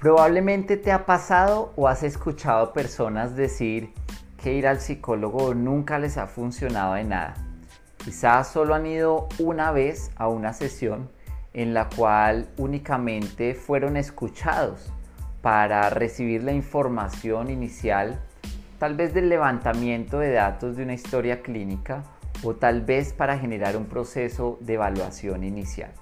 Probablemente 0.00 0.78
te 0.78 0.92
ha 0.92 1.04
pasado 1.04 1.74
o 1.76 1.86
has 1.86 2.02
escuchado 2.02 2.72
personas 2.72 3.36
decir 3.36 3.92
que 4.42 4.54
ir 4.54 4.66
al 4.66 4.80
psicólogo 4.80 5.52
nunca 5.52 5.98
les 5.98 6.16
ha 6.16 6.26
funcionado 6.26 6.94
de 6.94 7.04
nada. 7.04 7.34
Quizás 8.02 8.48
solo 8.48 8.74
han 8.74 8.86
ido 8.86 9.28
una 9.38 9.72
vez 9.72 10.10
a 10.16 10.28
una 10.28 10.54
sesión 10.54 11.10
en 11.52 11.74
la 11.74 11.90
cual 11.90 12.48
únicamente 12.56 13.54
fueron 13.54 13.98
escuchados 13.98 14.90
para 15.42 15.90
recibir 15.90 16.44
la 16.44 16.52
información 16.52 17.50
inicial, 17.50 18.22
tal 18.78 18.96
vez 18.96 19.12
del 19.12 19.28
levantamiento 19.28 20.18
de 20.18 20.32
datos 20.32 20.78
de 20.78 20.84
una 20.84 20.94
historia 20.94 21.42
clínica 21.42 22.04
o 22.42 22.54
tal 22.54 22.80
vez 22.80 23.12
para 23.12 23.38
generar 23.38 23.76
un 23.76 23.84
proceso 23.84 24.56
de 24.62 24.74
evaluación 24.74 25.44
inicial. 25.44 25.92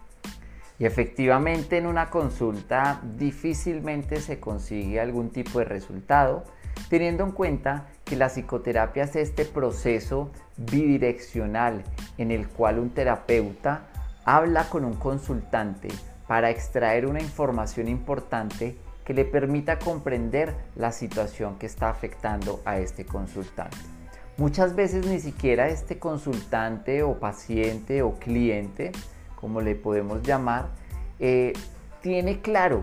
Y 0.78 0.86
efectivamente 0.86 1.76
en 1.76 1.86
una 1.86 2.08
consulta 2.08 3.00
difícilmente 3.16 4.20
se 4.20 4.38
consigue 4.38 5.00
algún 5.00 5.30
tipo 5.30 5.58
de 5.58 5.64
resultado, 5.64 6.44
teniendo 6.88 7.24
en 7.24 7.32
cuenta 7.32 7.86
que 8.04 8.16
la 8.16 8.28
psicoterapia 8.28 9.04
es 9.04 9.16
este 9.16 9.44
proceso 9.44 10.30
bidireccional 10.56 11.82
en 12.16 12.30
el 12.30 12.48
cual 12.48 12.78
un 12.78 12.90
terapeuta 12.90 13.88
habla 14.24 14.68
con 14.68 14.84
un 14.84 14.94
consultante 14.94 15.88
para 16.28 16.50
extraer 16.50 17.06
una 17.06 17.20
información 17.20 17.88
importante 17.88 18.76
que 19.04 19.14
le 19.14 19.24
permita 19.24 19.78
comprender 19.78 20.54
la 20.76 20.92
situación 20.92 21.58
que 21.58 21.66
está 21.66 21.88
afectando 21.88 22.60
a 22.66 22.78
este 22.78 23.06
consultante. 23.06 23.78
Muchas 24.36 24.76
veces 24.76 25.06
ni 25.06 25.18
siquiera 25.18 25.68
este 25.68 25.98
consultante 25.98 27.02
o 27.02 27.18
paciente 27.18 28.02
o 28.02 28.12
cliente 28.20 28.92
como 29.40 29.60
le 29.60 29.74
podemos 29.74 30.22
llamar, 30.22 30.68
eh, 31.20 31.52
tiene 32.00 32.40
claro 32.40 32.82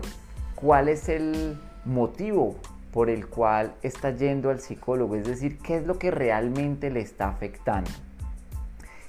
cuál 0.54 0.88
es 0.88 1.08
el 1.08 1.58
motivo 1.84 2.56
por 2.92 3.10
el 3.10 3.26
cual 3.26 3.74
está 3.82 4.10
yendo 4.10 4.48
al 4.48 4.60
psicólogo, 4.60 5.16
es 5.16 5.26
decir, 5.26 5.58
qué 5.58 5.76
es 5.76 5.86
lo 5.86 5.98
que 5.98 6.10
realmente 6.10 6.90
le 6.90 7.00
está 7.00 7.28
afectando. 7.28 7.90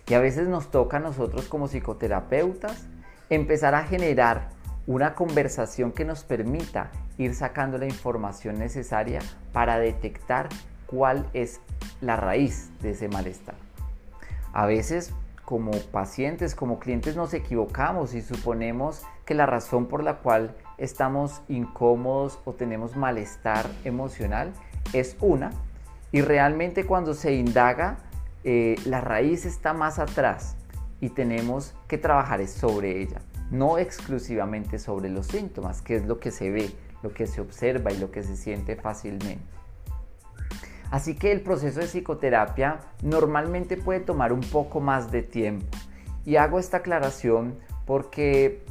Y 0.09 0.13
a 0.13 0.19
veces 0.19 0.49
nos 0.49 0.71
toca 0.71 0.97
a 0.97 0.99
nosotros 0.99 1.45
como 1.47 1.67
psicoterapeutas 1.67 2.85
empezar 3.29 3.75
a 3.75 3.83
generar 3.83 4.49
una 4.85 5.15
conversación 5.15 5.91
que 5.91 6.05
nos 6.05 6.23
permita 6.23 6.91
ir 7.17 7.33
sacando 7.33 7.77
la 7.77 7.85
información 7.85 8.59
necesaria 8.59 9.19
para 9.53 9.79
detectar 9.79 10.49
cuál 10.85 11.29
es 11.33 11.59
la 12.01 12.17
raíz 12.17 12.69
de 12.81 12.91
ese 12.91 13.07
malestar. 13.07 13.55
A 14.53 14.65
veces 14.65 15.13
como 15.47 15.71
pacientes, 15.71 16.55
como 16.55 16.77
clientes 16.77 17.15
nos 17.15 17.33
equivocamos 17.33 18.13
y 18.13 18.21
suponemos 18.21 19.03
que 19.23 19.33
la 19.33 19.45
razón 19.45 19.85
por 19.85 20.03
la 20.03 20.17
cual 20.17 20.53
estamos 20.77 21.41
incómodos 21.47 22.37
o 22.43 22.51
tenemos 22.51 22.97
malestar 22.97 23.65
emocional 23.85 24.51
es 24.91 25.15
una 25.21 25.51
y 26.11 26.19
realmente 26.19 26.85
cuando 26.85 27.13
se 27.13 27.33
indaga 27.33 27.95
eh, 28.43 28.75
la 28.83 28.99
raíz 28.99 29.45
está 29.45 29.71
más 29.71 29.99
atrás 29.99 30.57
y 30.99 31.11
tenemos 31.11 31.73
que 31.87 31.97
trabajar 31.97 32.45
sobre 32.49 33.01
ella, 33.01 33.21
no 33.49 33.77
exclusivamente 33.77 34.79
sobre 34.79 35.07
los 35.07 35.27
síntomas, 35.27 35.81
que 35.81 35.95
es 35.95 36.05
lo 36.05 36.19
que 36.19 36.31
se 36.31 36.51
ve, 36.51 36.71
lo 37.01 37.13
que 37.13 37.25
se 37.25 37.39
observa 37.39 37.93
y 37.93 37.97
lo 37.99 38.11
que 38.11 38.21
se 38.21 38.35
siente 38.35 38.75
fácilmente. 38.75 39.56
Así 40.91 41.15
que 41.15 41.31
el 41.31 41.41
proceso 41.41 41.79
de 41.79 41.87
psicoterapia 41.87 42.79
normalmente 43.01 43.77
puede 43.77 43.99
tomar 43.99 44.31
un 44.31 44.41
poco 44.41 44.79
más 44.79 45.11
de 45.11 45.23
tiempo. 45.23 45.65
Y 46.25 46.37
hago 46.37 46.59
esta 46.59 46.77
aclaración 46.77 47.57
porque 47.85 48.63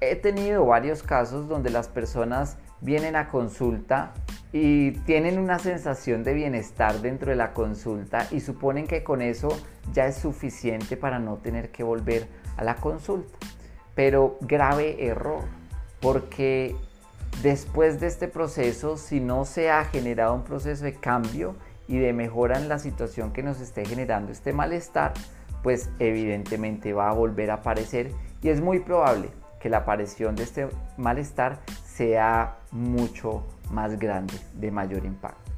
he 0.00 0.16
tenido 0.16 0.64
varios 0.64 1.02
casos 1.02 1.48
donde 1.48 1.70
las 1.70 1.88
personas 1.88 2.56
vienen 2.80 3.16
a 3.16 3.28
consulta 3.28 4.12
y 4.52 4.92
tienen 5.02 5.38
una 5.38 5.58
sensación 5.58 6.24
de 6.24 6.34
bienestar 6.34 7.00
dentro 7.00 7.30
de 7.30 7.36
la 7.36 7.52
consulta 7.52 8.26
y 8.30 8.40
suponen 8.40 8.86
que 8.86 9.04
con 9.04 9.22
eso 9.22 9.48
ya 9.92 10.06
es 10.06 10.16
suficiente 10.16 10.96
para 10.96 11.18
no 11.18 11.36
tener 11.36 11.70
que 11.70 11.84
volver 11.84 12.26
a 12.56 12.64
la 12.64 12.76
consulta. 12.76 13.38
Pero 13.94 14.38
grave 14.40 15.06
error, 15.06 15.44
porque 16.00 16.74
Después 17.42 18.00
de 18.00 18.06
este 18.06 18.28
proceso, 18.28 18.96
si 18.96 19.18
no 19.20 19.44
se 19.44 19.70
ha 19.70 19.84
generado 19.84 20.34
un 20.34 20.44
proceso 20.44 20.84
de 20.84 20.94
cambio 20.94 21.56
y 21.88 21.98
de 21.98 22.12
mejora 22.12 22.58
en 22.58 22.68
la 22.68 22.78
situación 22.78 23.32
que 23.32 23.42
nos 23.42 23.60
esté 23.60 23.84
generando 23.84 24.30
este 24.30 24.52
malestar, 24.52 25.14
pues 25.62 25.90
evidentemente 25.98 26.92
va 26.92 27.10
a 27.10 27.14
volver 27.14 27.50
a 27.50 27.54
aparecer 27.54 28.12
y 28.42 28.48
es 28.48 28.60
muy 28.60 28.80
probable 28.80 29.28
que 29.60 29.68
la 29.68 29.78
aparición 29.78 30.36
de 30.36 30.42
este 30.44 30.68
malestar 30.96 31.60
sea 31.84 32.58
mucho 32.72 33.44
más 33.70 33.98
grande, 33.98 34.34
de 34.54 34.70
mayor 34.70 35.04
impacto. 35.04 35.50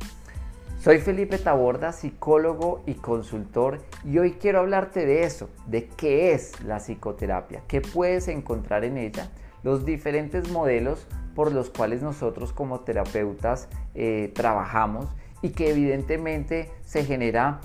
Soy 0.80 0.98
Felipe 0.98 1.38
Taborda, 1.38 1.92
psicólogo 1.92 2.82
y 2.86 2.94
consultor, 2.94 3.78
y 4.04 4.18
hoy 4.18 4.32
quiero 4.32 4.58
hablarte 4.58 5.06
de 5.06 5.22
eso, 5.22 5.48
de 5.66 5.86
qué 5.86 6.32
es 6.32 6.60
la 6.64 6.80
psicoterapia, 6.80 7.62
qué 7.68 7.80
puedes 7.80 8.26
encontrar 8.26 8.84
en 8.84 8.98
ella, 8.98 9.30
los 9.62 9.84
diferentes 9.84 10.50
modelos 10.50 11.06
por 11.34 11.52
los 11.52 11.70
cuales 11.70 12.02
nosotros 12.02 12.52
como 12.52 12.80
terapeutas 12.80 13.68
eh, 13.94 14.30
trabajamos 14.34 15.08
y 15.42 15.50
que 15.50 15.70
evidentemente 15.70 16.70
se 16.84 17.04
genera 17.04 17.60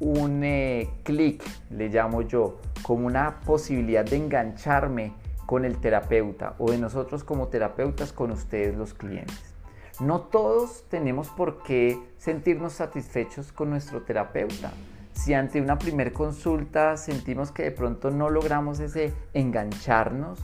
un 0.00 0.42
eh, 0.42 0.90
clic, 1.02 1.42
le 1.70 1.88
llamo 1.88 2.22
yo, 2.22 2.58
como 2.82 3.06
una 3.06 3.40
posibilidad 3.40 4.04
de 4.04 4.16
engancharme 4.16 5.12
con 5.46 5.64
el 5.64 5.78
terapeuta 5.78 6.54
o 6.58 6.70
de 6.70 6.78
nosotros 6.78 7.22
como 7.22 7.48
terapeutas 7.48 8.12
con 8.12 8.30
ustedes 8.30 8.76
los 8.76 8.94
clientes. 8.94 9.54
No 10.00 10.20
todos 10.20 10.84
tenemos 10.88 11.28
por 11.28 11.62
qué 11.62 11.98
sentirnos 12.16 12.72
satisfechos 12.72 13.52
con 13.52 13.68
nuestro 13.68 14.00
terapeuta. 14.02 14.72
Si 15.12 15.34
ante 15.34 15.60
una 15.60 15.78
primer 15.78 16.14
consulta 16.14 16.96
sentimos 16.96 17.52
que 17.52 17.64
de 17.64 17.70
pronto 17.70 18.10
no 18.10 18.30
logramos 18.30 18.80
ese 18.80 19.12
engancharnos, 19.34 20.40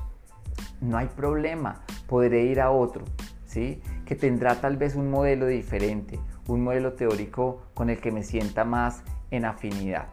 no 0.80 0.96
hay 0.98 1.06
problema, 1.06 1.84
podré 2.06 2.44
ir 2.44 2.60
a 2.60 2.70
otro, 2.70 3.04
¿sí? 3.44 3.82
que 4.04 4.14
tendrá 4.14 4.60
tal 4.60 4.76
vez 4.76 4.94
un 4.94 5.10
modelo 5.10 5.46
diferente, 5.46 6.18
un 6.48 6.62
modelo 6.62 6.92
teórico 6.94 7.62
con 7.74 7.90
el 7.90 8.00
que 8.00 8.12
me 8.12 8.22
sienta 8.22 8.64
más 8.64 9.02
en 9.30 9.44
afinidad. 9.44 10.06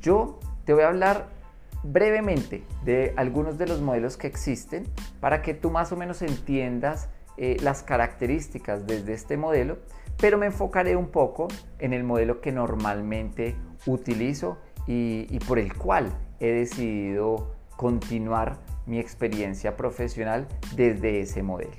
Yo 0.00 0.40
te 0.64 0.72
voy 0.72 0.84
a 0.84 0.88
hablar 0.88 1.28
brevemente 1.82 2.64
de 2.84 3.12
algunos 3.16 3.58
de 3.58 3.66
los 3.66 3.80
modelos 3.80 4.16
que 4.16 4.26
existen 4.26 4.84
para 5.20 5.42
que 5.42 5.54
tú 5.54 5.70
más 5.70 5.92
o 5.92 5.96
menos 5.96 6.22
entiendas 6.22 7.08
eh, 7.36 7.56
las 7.62 7.82
características 7.82 8.86
desde 8.86 9.14
este 9.14 9.36
modelo, 9.36 9.78
pero 10.18 10.36
me 10.36 10.46
enfocaré 10.46 10.96
un 10.96 11.08
poco 11.08 11.48
en 11.78 11.92
el 11.92 12.04
modelo 12.04 12.40
que 12.40 12.52
normalmente 12.52 13.56
utilizo 13.86 14.58
y, 14.86 15.26
y 15.30 15.38
por 15.40 15.58
el 15.58 15.74
cual 15.74 16.12
he 16.38 16.50
decidido 16.50 17.59
continuar 17.80 18.58
mi 18.84 18.98
experiencia 18.98 19.74
profesional 19.74 20.46
desde 20.76 21.20
ese 21.20 21.42
modelo. 21.42 21.78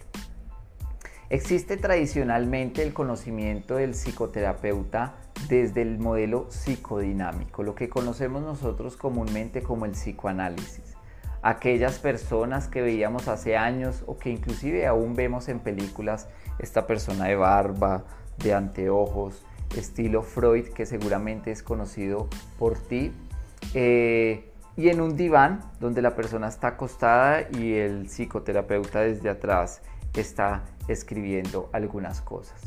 Existe 1.30 1.78
tradicionalmente 1.78 2.82
el 2.82 2.92
conocimiento 2.92 3.76
del 3.76 3.94
psicoterapeuta 3.94 5.14
desde 5.48 5.84
el 5.84 6.00
modelo 6.00 6.48
psicodinámico, 6.50 7.62
lo 7.62 7.76
que 7.76 7.88
conocemos 7.88 8.42
nosotros 8.42 8.98
comúnmente 8.98 9.62
como 9.62 9.86
el 9.86 9.92
psicoanálisis. 9.92 10.98
Aquellas 11.44 12.00
personas 12.00 12.68
que 12.68 12.82
veíamos 12.82 13.28
hace 13.28 13.56
años 13.56 14.04
o 14.08 14.18
que 14.18 14.32
inclusive 14.32 14.88
aún 14.88 15.16
vemos 15.16 15.50
en 15.50 15.60
películas, 15.60 16.30
esta 16.58 16.88
persona 16.88 17.26
de 17.26 17.36
barba, 17.36 18.06
de 18.40 18.56
anteojos, 18.56 19.46
estilo 19.78 20.24
Freud, 20.24 20.70
que 20.70 20.88
seguramente 20.88 21.52
es 21.52 21.62
conocido 21.62 22.28
por 22.58 22.80
ti, 22.80 23.14
eh, 23.76 24.51
y 24.76 24.90
en 24.90 25.02
un 25.02 25.16
diván 25.16 25.62
donde 25.80 26.02
la 26.02 26.16
persona 26.16 26.48
está 26.48 26.70
acostada 26.70 27.48
y 27.52 27.74
el 27.74 28.08
psicoterapeuta 28.08 29.02
desde 29.02 29.30
atrás 29.30 29.82
está 30.14 30.64
escribiendo 30.88 31.70
algunas 31.74 32.22
cosas. 32.22 32.62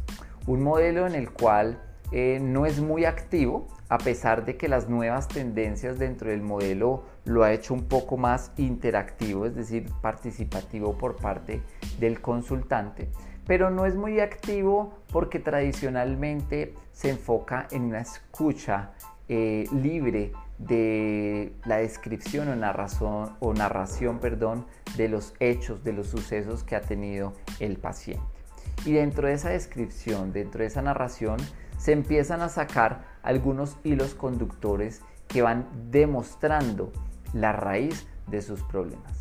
Un 0.47 0.63
modelo 0.63 1.07
en 1.07 1.15
el 1.15 1.31
cual 1.31 1.81
eh, 2.13 2.39
no 2.41 2.67
es 2.67 2.81
muy 2.81 3.07
activo, 3.07 3.67
a 3.89 3.99
pesar 3.99 4.45
de 4.45 4.57
que 4.57 4.69
las 4.69 4.89
nuevas 4.89 5.29
tendencias 5.29 5.99
dentro 5.99 6.31
del 6.31 6.43
modelo 6.43 7.05
lo 7.25 7.43
ha 7.43 7.53
hecho 7.53 7.75
un 7.75 7.85
poco 7.85 8.17
más 8.17 8.53
interactivo, 8.57 9.47
es 9.47 9.55
decir, 9.55 9.91
participativo 10.01 10.97
por 10.97 11.17
parte 11.17 11.63
del 11.99 12.21
consultante, 12.21 13.09
pero 13.47 13.71
no 13.71 13.87
es 13.87 13.97
muy 13.97 14.21
activo 14.21 14.99
porque 15.13 15.39
tradicionalmente 15.39 16.75
se 16.93 17.11
enfoca 17.11 17.67
en 17.71 17.85
una 17.85 18.01
escucha 18.01 18.93
eh, 19.29 19.67
libre 19.73 20.33
de 20.59 21.53
la 21.65 21.79
descripción 21.79 22.49
o 22.49 22.57
narración, 22.57 23.37
o 23.41 23.53
narración 23.53 24.19
perdón, 24.19 24.67
de 24.97 25.09
los 25.09 25.35
hechos, 25.41 25.83
de 25.85 25.93
los 25.93 26.09
sucesos 26.09 26.63
que 26.63 26.77
ha 26.77 26.81
tenido 26.81 27.35
el 27.61 27.77
paciente. 27.77 28.25
Y 28.85 28.93
dentro 28.93 29.29
de 29.29 29.35
esa 29.35 29.51
descripción, 29.51 30.33
dentro 30.33 30.61
de 30.61 30.67
esa 30.67 30.83
narración, 30.83 31.39
se 31.79 31.93
empiezan 31.93 32.43
a 32.43 32.49
sacar 32.49 33.05
algunos 33.23 33.77
hilos 33.85 34.15
conductores 34.15 35.03
que 35.29 35.43
van 35.43 35.67
demostrando 35.91 36.93
la 37.33 37.53
raíz 37.53 38.07
de 38.27 38.43
sus 38.43 38.63
problemas. 38.63 39.19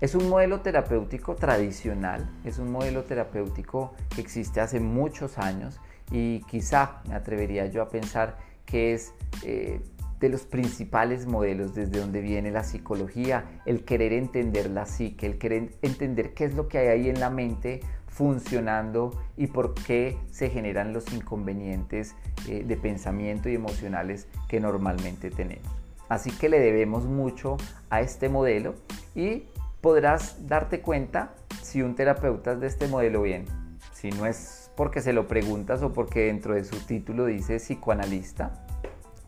Es 0.00 0.14
un 0.14 0.28
modelo 0.28 0.60
terapéutico 0.60 1.36
tradicional, 1.36 2.28
es 2.44 2.58
un 2.58 2.72
modelo 2.72 3.04
terapéutico 3.04 3.94
que 4.14 4.20
existe 4.20 4.60
hace 4.60 4.80
muchos 4.80 5.38
años 5.38 5.80
y 6.10 6.40
quizá 6.42 7.02
me 7.08 7.14
atrevería 7.14 7.66
yo 7.66 7.82
a 7.82 7.88
pensar 7.88 8.36
que 8.66 8.94
es 8.94 9.14
eh, 9.44 9.80
de 10.22 10.28
los 10.28 10.42
principales 10.46 11.26
modelos 11.26 11.74
desde 11.74 11.98
donde 11.98 12.20
viene 12.20 12.52
la 12.52 12.62
psicología, 12.62 13.60
el 13.66 13.84
querer 13.84 14.12
entender 14.12 14.70
la 14.70 14.86
psique, 14.86 15.26
el 15.26 15.36
querer 15.36 15.74
entender 15.82 16.32
qué 16.32 16.44
es 16.44 16.54
lo 16.54 16.68
que 16.68 16.78
hay 16.78 16.88
ahí 16.88 17.08
en 17.10 17.18
la 17.18 17.28
mente 17.28 17.80
funcionando 18.06 19.20
y 19.36 19.48
por 19.48 19.74
qué 19.74 20.16
se 20.30 20.48
generan 20.48 20.92
los 20.92 21.12
inconvenientes 21.12 22.14
eh, 22.48 22.62
de 22.64 22.76
pensamiento 22.76 23.48
y 23.48 23.56
emocionales 23.56 24.28
que 24.48 24.60
normalmente 24.60 25.30
tenemos. 25.30 25.68
Así 26.08 26.30
que 26.30 26.48
le 26.48 26.60
debemos 26.60 27.04
mucho 27.04 27.56
a 27.90 28.00
este 28.00 28.28
modelo 28.28 28.76
y 29.16 29.48
podrás 29.80 30.46
darte 30.46 30.82
cuenta 30.82 31.34
si 31.62 31.82
un 31.82 31.96
terapeuta 31.96 32.52
es 32.52 32.60
de 32.60 32.68
este 32.68 32.86
modelo 32.86 33.22
bien. 33.22 33.46
Si 33.92 34.10
no 34.10 34.26
es 34.26 34.70
porque 34.76 35.00
se 35.00 35.12
lo 35.12 35.26
preguntas 35.26 35.82
o 35.82 35.92
porque 35.92 36.26
dentro 36.26 36.54
de 36.54 36.64
su 36.64 36.76
título 36.86 37.26
dice 37.26 37.56
psicoanalista, 37.56 38.61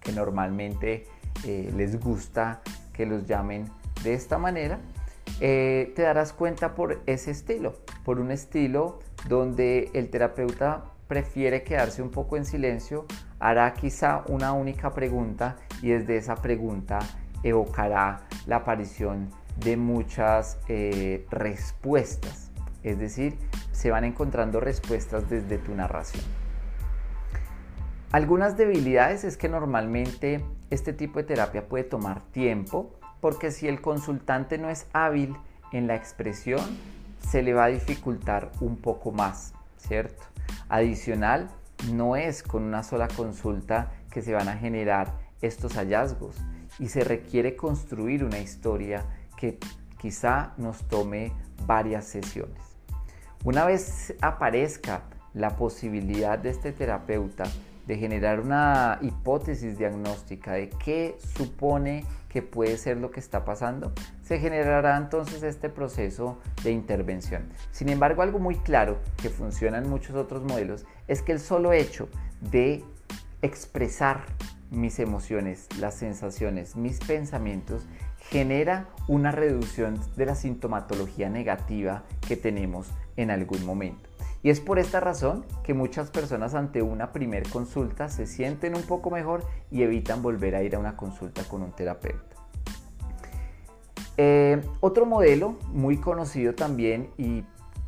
que 0.05 0.13
normalmente 0.13 1.07
eh, 1.45 1.73
les 1.77 1.99
gusta 1.99 2.61
que 2.93 3.07
los 3.07 3.27
llamen 3.27 3.69
de 4.05 4.15
esta 4.15 4.39
manera, 4.39 4.79
eh, 5.41 5.93
te 5.97 6.03
darás 6.03 6.33
cuenta 6.33 6.75
por 6.75 7.03
ese 7.07 7.31
estilo, 7.31 7.75
por 8.05 8.21
un 8.21 8.31
estilo 8.31 9.01
donde 9.29 9.91
el 9.95 10.11
terapeuta 10.11 10.85
prefiere 11.09 11.65
quedarse 11.65 12.03
un 12.03 12.11
poco 12.11 12.37
en 12.37 12.45
silencio, 12.45 13.07
hará 13.41 13.73
quizá 13.75 14.25
una 14.29 14.53
única 14.53 14.93
pregunta 14.93 15.57
y 15.83 15.89
desde 15.91 16.17
esa 16.17 16.37
pregunta 16.37 17.01
evocará 17.43 18.27
la 18.47 18.57
aparición 18.57 19.31
de 19.57 19.77
muchas 19.77 20.59
eh, 20.69 21.27
respuestas, 21.31 22.51
es 22.83 22.99
decir, 22.99 23.37
se 23.73 23.91
van 23.91 24.05
encontrando 24.05 24.61
respuestas 24.61 25.29
desde 25.29 25.59
tu 25.59 25.75
narración. 25.75 26.44
Algunas 28.15 28.57
debilidades 28.57 29.25
es 29.25 29.37
que 29.37 29.49
normalmente 29.49 30.45
este 30.71 30.93
tipo 30.93 31.19
de 31.19 31.25
terapia 31.25 31.67
puede 31.67 31.83
tomar 31.83 32.23
tiempo 32.31 32.95
porque 33.21 33.51
si 33.51 33.67
el 33.67 33.81
consultante 33.81 34.57
no 34.57 34.71
es 34.71 34.87
hábil 34.93 35.35
en 35.73 35.89
la 35.89 35.97
expresión, 35.97 36.61
se 37.29 37.43
le 37.43 37.55
va 37.55 37.65
a 37.65 37.71
dificultar 37.71 38.53
un 38.61 38.77
poco 38.77 39.11
más, 39.11 39.53
¿cierto? 39.79 40.23
Adicional, 40.69 41.51
no 41.93 42.15
es 42.15 42.45
con 42.45 42.63
una 42.63 42.85
sola 42.85 43.09
consulta 43.09 43.91
que 44.13 44.23
se 44.23 44.33
van 44.33 44.47
a 44.49 44.59
generar 44.59 45.13
estos 45.43 45.75
hallazgos 45.75 46.37
y 46.79 46.91
se 46.91 47.03
requiere 47.03 47.57
construir 47.57 48.23
una 48.23 48.39
historia 48.39 49.05
que 49.37 49.59
quizá 49.99 50.53
nos 50.57 50.87
tome 50.87 51.33
varias 51.67 52.05
sesiones. 52.05 52.63
Una 53.43 53.65
vez 53.65 54.15
aparezca 54.21 55.03
la 55.33 55.57
posibilidad 55.57 56.39
de 56.39 56.51
este 56.51 56.71
terapeuta 56.71 57.43
de 57.87 57.99
generar 57.99 58.41
una 58.41 58.99
hipótesis 59.03 59.79
diagnóstica 59.79 60.53
de 60.53 60.71
qué 60.71 61.17
supone 61.37 62.05
que 62.29 62.43
puede 62.43 62.77
ser 62.79 62.97
lo 62.97 63.13
que 63.13 63.21
está 63.21 63.45
pasando, 63.45 63.93
se 64.23 64.41
generará 64.41 64.97
entonces 64.97 65.45
este 65.45 65.69
proceso 65.69 66.41
de 66.65 66.73
intervención. 66.73 67.45
Sin 67.71 67.89
embargo, 67.89 68.23
algo 68.23 68.41
muy 68.41 68.57
claro 68.57 68.99
que 69.23 69.31
funciona 69.31 69.79
en 69.79 69.89
muchos 69.89 70.17
otros 70.17 70.43
modelos 70.43 70.85
es 71.07 71.23
que 71.23 71.31
el 71.31 71.39
solo 71.39 71.73
hecho 71.73 72.09
de 72.41 72.83
expresar 73.41 74.25
mis 74.71 74.99
emociones, 74.99 75.69
las 75.79 75.95
sensaciones, 75.95 76.75
mis 76.75 76.99
pensamientos, 76.99 77.87
genera 78.19 78.89
una 79.07 79.31
reducción 79.31 80.01
de 80.17 80.27
la 80.27 80.35
sintomatología 80.35 81.29
negativa 81.29 82.03
que 82.27 82.37
tenemos 82.37 82.89
en 83.17 83.31
algún 83.31 83.65
momento. 83.65 84.14
Y 84.45 84.51
es 84.51 84.61
por 84.61 84.79
esta 84.79 85.01
razón 85.01 85.47
que 85.63 85.73
muchas 85.73 86.11
personas 86.11 86.55
ante 86.55 86.83
una 86.83 87.13
primer 87.13 87.49
consulta 87.49 88.11
se 88.11 88.27
sienten 88.27 88.77
un 88.77 88.83
poco 88.83 89.11
mejor 89.11 89.43
y 89.71 89.83
evitan 89.83 90.21
volver 90.21 90.55
a 90.55 90.63
ir 90.63 90.77
a 90.77 90.79
una 90.79 90.99
consulta 90.99 91.43
con 91.45 91.63
un 91.63 91.73
terapeuta. 91.73 92.37
Eh, 94.19 94.61
otro 94.81 95.07
modelo 95.07 95.57
muy 95.73 95.97
conocido 95.97 96.55
también 96.55 97.09
y 97.17 97.43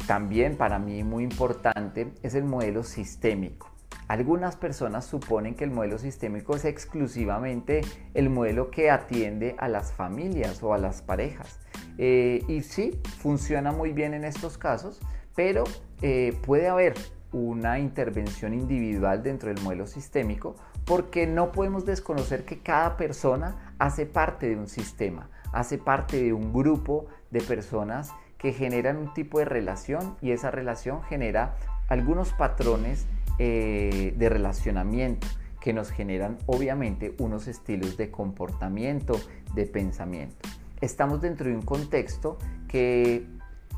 también 0.06 0.56
para 0.56 0.78
mí 0.78 1.04
muy 1.04 1.24
importante 1.24 2.14
es 2.22 2.34
el 2.34 2.44
modelo 2.44 2.84
sistémico. 2.84 3.70
Algunas 4.08 4.56
personas 4.56 5.04
suponen 5.04 5.56
que 5.56 5.64
el 5.64 5.70
modelo 5.70 5.98
sistémico 5.98 6.56
es 6.56 6.64
exclusivamente 6.64 7.82
el 8.14 8.30
modelo 8.30 8.70
que 8.70 8.90
atiende 8.90 9.56
a 9.58 9.68
las 9.68 9.92
familias 9.92 10.62
o 10.62 10.72
a 10.72 10.78
las 10.78 11.02
parejas. 11.02 11.60
Eh, 11.98 12.42
y 12.48 12.62
sí, 12.62 12.98
funciona 13.18 13.72
muy 13.72 13.92
bien 13.92 14.14
en 14.14 14.24
estos 14.24 14.56
casos, 14.56 15.02
pero 15.34 15.64
eh, 16.02 16.36
puede 16.44 16.68
haber 16.68 16.94
una 17.32 17.78
intervención 17.78 18.54
individual 18.54 19.22
dentro 19.22 19.52
del 19.52 19.62
modelo 19.62 19.86
sistémico 19.86 20.56
porque 20.84 21.26
no 21.26 21.52
podemos 21.52 21.84
desconocer 21.84 22.44
que 22.44 22.60
cada 22.60 22.96
persona 22.96 23.74
hace 23.78 24.06
parte 24.06 24.48
de 24.48 24.56
un 24.56 24.68
sistema, 24.68 25.28
hace 25.52 25.78
parte 25.78 26.22
de 26.22 26.32
un 26.32 26.52
grupo 26.52 27.06
de 27.30 27.40
personas 27.40 28.12
que 28.38 28.52
generan 28.52 28.96
un 28.96 29.12
tipo 29.12 29.38
de 29.38 29.44
relación 29.44 30.16
y 30.22 30.30
esa 30.30 30.50
relación 30.50 31.02
genera 31.02 31.56
algunos 31.88 32.32
patrones 32.32 33.06
eh, 33.38 34.14
de 34.16 34.28
relacionamiento 34.28 35.26
que 35.60 35.72
nos 35.72 35.90
generan 35.90 36.38
obviamente 36.46 37.14
unos 37.18 37.48
estilos 37.48 37.96
de 37.96 38.10
comportamiento, 38.10 39.18
de 39.54 39.66
pensamiento. 39.66 40.48
Estamos 40.80 41.20
dentro 41.20 41.48
de 41.48 41.56
un 41.56 41.62
contexto 41.62 42.38
que 42.68 43.26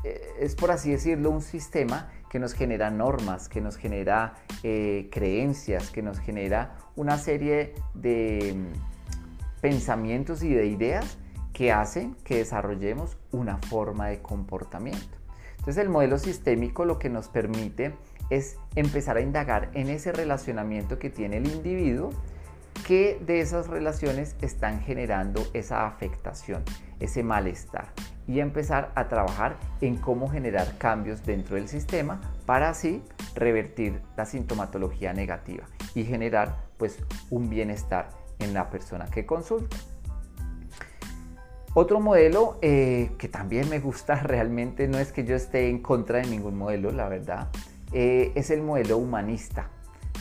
es 0.03 0.55
por 0.55 0.71
así 0.71 0.91
decirlo 0.91 1.29
un 1.29 1.41
sistema 1.41 2.09
que 2.29 2.39
nos 2.39 2.53
genera 2.53 2.89
normas, 2.89 3.49
que 3.49 3.59
nos 3.59 3.75
genera 3.75 4.35
eh, 4.63 5.09
creencias, 5.11 5.89
que 5.89 6.01
nos 6.01 6.19
genera 6.19 6.77
una 6.95 7.17
serie 7.17 7.73
de 7.93 8.55
mm, 8.55 9.61
pensamientos 9.61 10.43
y 10.43 10.53
de 10.53 10.67
ideas 10.67 11.17
que 11.53 11.71
hacen 11.71 12.15
que 12.23 12.37
desarrollemos 12.37 13.17
una 13.31 13.57
forma 13.57 14.07
de 14.07 14.21
comportamiento. 14.21 15.17
Entonces 15.57 15.77
el 15.77 15.89
modelo 15.89 16.17
sistémico 16.17 16.85
lo 16.85 16.99
que 16.99 17.09
nos 17.09 17.27
permite 17.27 17.93
es 18.29 18.57
empezar 18.75 19.17
a 19.17 19.21
indagar 19.21 19.69
en 19.73 19.89
ese 19.89 20.11
relacionamiento 20.11 20.99
que 20.99 21.09
tiene 21.09 21.37
el 21.37 21.47
individuo, 21.47 22.11
que 22.87 23.19
de 23.25 23.41
esas 23.41 23.67
relaciones 23.67 24.35
están 24.41 24.79
generando 24.81 25.45
esa 25.53 25.85
afectación, 25.85 26.63
ese 26.99 27.23
malestar 27.23 27.91
y 28.29 28.41
empezar 28.41 28.91
a 28.93 29.07
trabajar 29.07 29.57
en 29.81 29.97
cómo 29.97 30.29
generar 30.29 30.77
cambios 30.77 31.25
dentro 31.25 31.55
del 31.55 31.67
sistema 31.67 32.21
para 32.45 32.69
así 32.69 33.01
revertir 33.33 34.03
la 34.15 34.27
sintomatología 34.27 35.13
negativa 35.13 35.65
y 35.95 36.03
generar 36.03 36.69
pues 36.77 36.99
un 37.31 37.49
bienestar 37.49 38.09
en 38.37 38.53
la 38.53 38.69
persona 38.69 39.07
que 39.07 39.25
consulta. 39.25 39.75
Otro 41.73 41.99
modelo 41.99 42.59
eh, 42.61 43.13
que 43.17 43.29
también 43.29 43.67
me 43.67 43.79
gusta 43.79 44.13
realmente, 44.21 44.87
no 44.87 44.99
es 44.99 45.11
que 45.11 45.25
yo 45.25 45.35
esté 45.35 45.67
en 45.67 45.81
contra 45.81 46.19
de 46.19 46.27
ningún 46.27 46.55
modelo, 46.55 46.91
la 46.91 47.09
verdad, 47.09 47.47
eh, 47.93 48.31
es 48.35 48.51
el 48.51 48.61
modelo 48.61 48.97
humanista. 48.97 49.71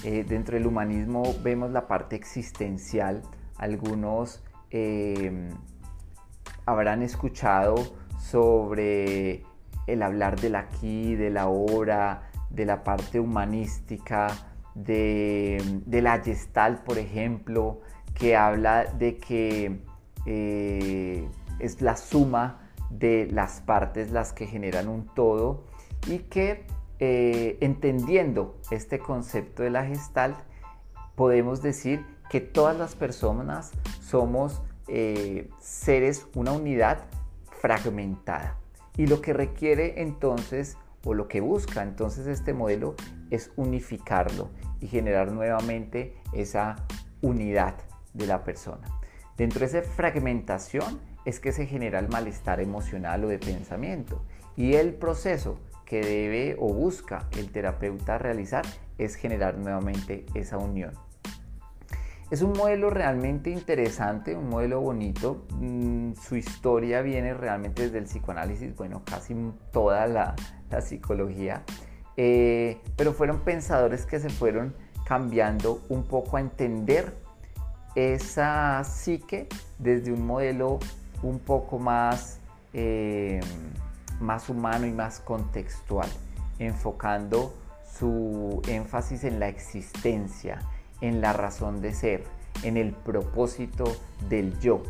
Eh, 0.03 0.25
dentro 0.27 0.55
del 0.55 0.67
humanismo 0.67 1.35
vemos 1.43 1.73
la 1.73 1.87
parte 1.87 2.17
existencial, 2.17 3.21
algunos 3.59 4.43
habrán 6.69 7.03
escuchado 7.03 7.77
sobre 8.19 9.43
el 9.87 10.03
hablar 10.03 10.39
del 10.39 10.55
aquí, 10.55 11.15
de 11.15 11.31
la 11.31 11.43
ahora, 11.43 12.29
de 12.51 12.67
la 12.67 12.85
parte 12.85 13.21
humanística, 13.21 14.29
de, 14.75 15.83
la 15.87 16.21
gestal, 16.21 16.83
por 16.85 16.99
ejemplo, 16.99 17.81
que 18.13 18.37
habla 18.37 18.85
de 18.85 19.17
que 19.17 19.81
eh, 20.27 21.27
es 21.59 21.81
la 21.81 21.97
suma 21.97 22.61
de 22.91 23.29
las 23.33 23.63
partes 23.63 24.11
las 24.11 24.35
que 24.35 24.47
generan 24.47 24.89
un 24.89 25.07
todo 25.15 25.65
y 26.07 26.19
que 26.19 26.67
eh, 26.99 27.57
entendiendo 27.63 28.59
este 28.71 28.99
concepto 28.99 29.63
de 29.63 29.71
la 29.71 29.87
gestal 29.87 30.37
podemos 31.15 31.63
decir 31.63 32.05
que 32.29 32.41
todas 32.41 32.77
las 32.77 32.95
personas 32.95 33.73
somos 34.01 34.63
eh, 34.88 35.49
seres, 35.61 36.26
una 36.35 36.52
unidad 36.52 37.04
fragmentada. 37.61 38.59
Y 38.97 39.07
lo 39.07 39.21
que 39.21 39.33
requiere 39.33 40.00
entonces, 40.02 40.76
o 41.04 41.14
lo 41.14 41.28
que 41.28 41.40
busca 41.40 41.83
entonces 41.83 42.26
este 42.26 42.52
modelo, 42.52 42.95
es 43.30 43.52
unificarlo 43.57 44.50
y 44.80 44.88
generar 44.88 45.33
nuevamente 45.33 46.16
esa 46.33 46.76
unidad 47.23 47.75
de 48.14 48.26
la 48.26 48.45
persona. 48.45 48.88
Dentro 49.37 49.61
de 49.61 49.66
esa 49.66 49.83
fragmentación 49.83 51.00
es 51.25 51.40
que 51.40 51.52
se 51.52 51.66
genera 51.66 51.99
el 51.99 52.09
malestar 52.09 52.61
emocional 52.61 53.25
o 53.25 53.28
de 53.28 53.38
pensamiento. 53.38 54.25
Y 54.57 54.75
el 54.75 54.95
proceso 54.95 55.59
que 55.85 56.00
debe 56.00 56.57
o 56.59 56.73
busca 56.73 57.28
el 57.37 57.50
terapeuta 57.50 58.18
realizar 58.18 58.64
es 58.99 59.14
generar 59.14 59.57
nuevamente 59.57 60.26
esa 60.35 60.59
unión. 60.59 60.92
Es 62.30 62.42
un 62.42 62.52
modelo 62.52 62.90
realmente 62.90 63.49
interesante, 63.50 64.37
un 64.37 64.50
modelo 64.50 64.80
bonito. 64.80 65.47
Mm, 65.52 66.12
su 66.12 66.37
historia 66.37 67.00
viene 67.00 67.32
realmente 67.32 67.85
desde 67.85 67.99
el 67.99 68.04
psicoanálisis, 68.04 68.76
bueno, 68.76 69.02
casi 69.04 69.35
toda 69.73 70.06
la, 70.06 70.35
psicología. 70.82 71.62
Eh, 72.18 72.78
pero 72.97 73.14
fueron 73.14 73.40
pensadores 73.40 74.04
que 74.04 74.20
se 74.20 74.28
fueron 74.28 74.75
cambiando 75.06 75.80
un 75.88 76.02
poco 76.02 76.37
a 76.37 76.40
entender 76.40 77.14
esa 77.94 78.85
psique 78.85 79.49
desde 79.78 80.12
un 80.12 80.26
modelo 80.26 80.78
un 81.23 81.38
poco 81.38 81.78
más, 81.78 82.40
eh, 82.75 83.40
más 84.20 84.50
humano 84.50 84.87
y 84.87 84.92
más 84.92 85.20
contextual, 85.20 86.08
enfocando 86.58 87.54
su 87.99 88.61
énfasis 88.68 89.25
en 89.25 89.40
la 89.40 89.49
existencia, 89.49 90.61
en 91.00 91.21
la 91.21 91.33
razón 91.33 91.81
de 91.81 91.93
ser, 91.93 92.25
en 92.62 92.76
el 92.76 92.93
propósito 92.93 93.85
del 94.28 94.59
yo. 94.61 94.83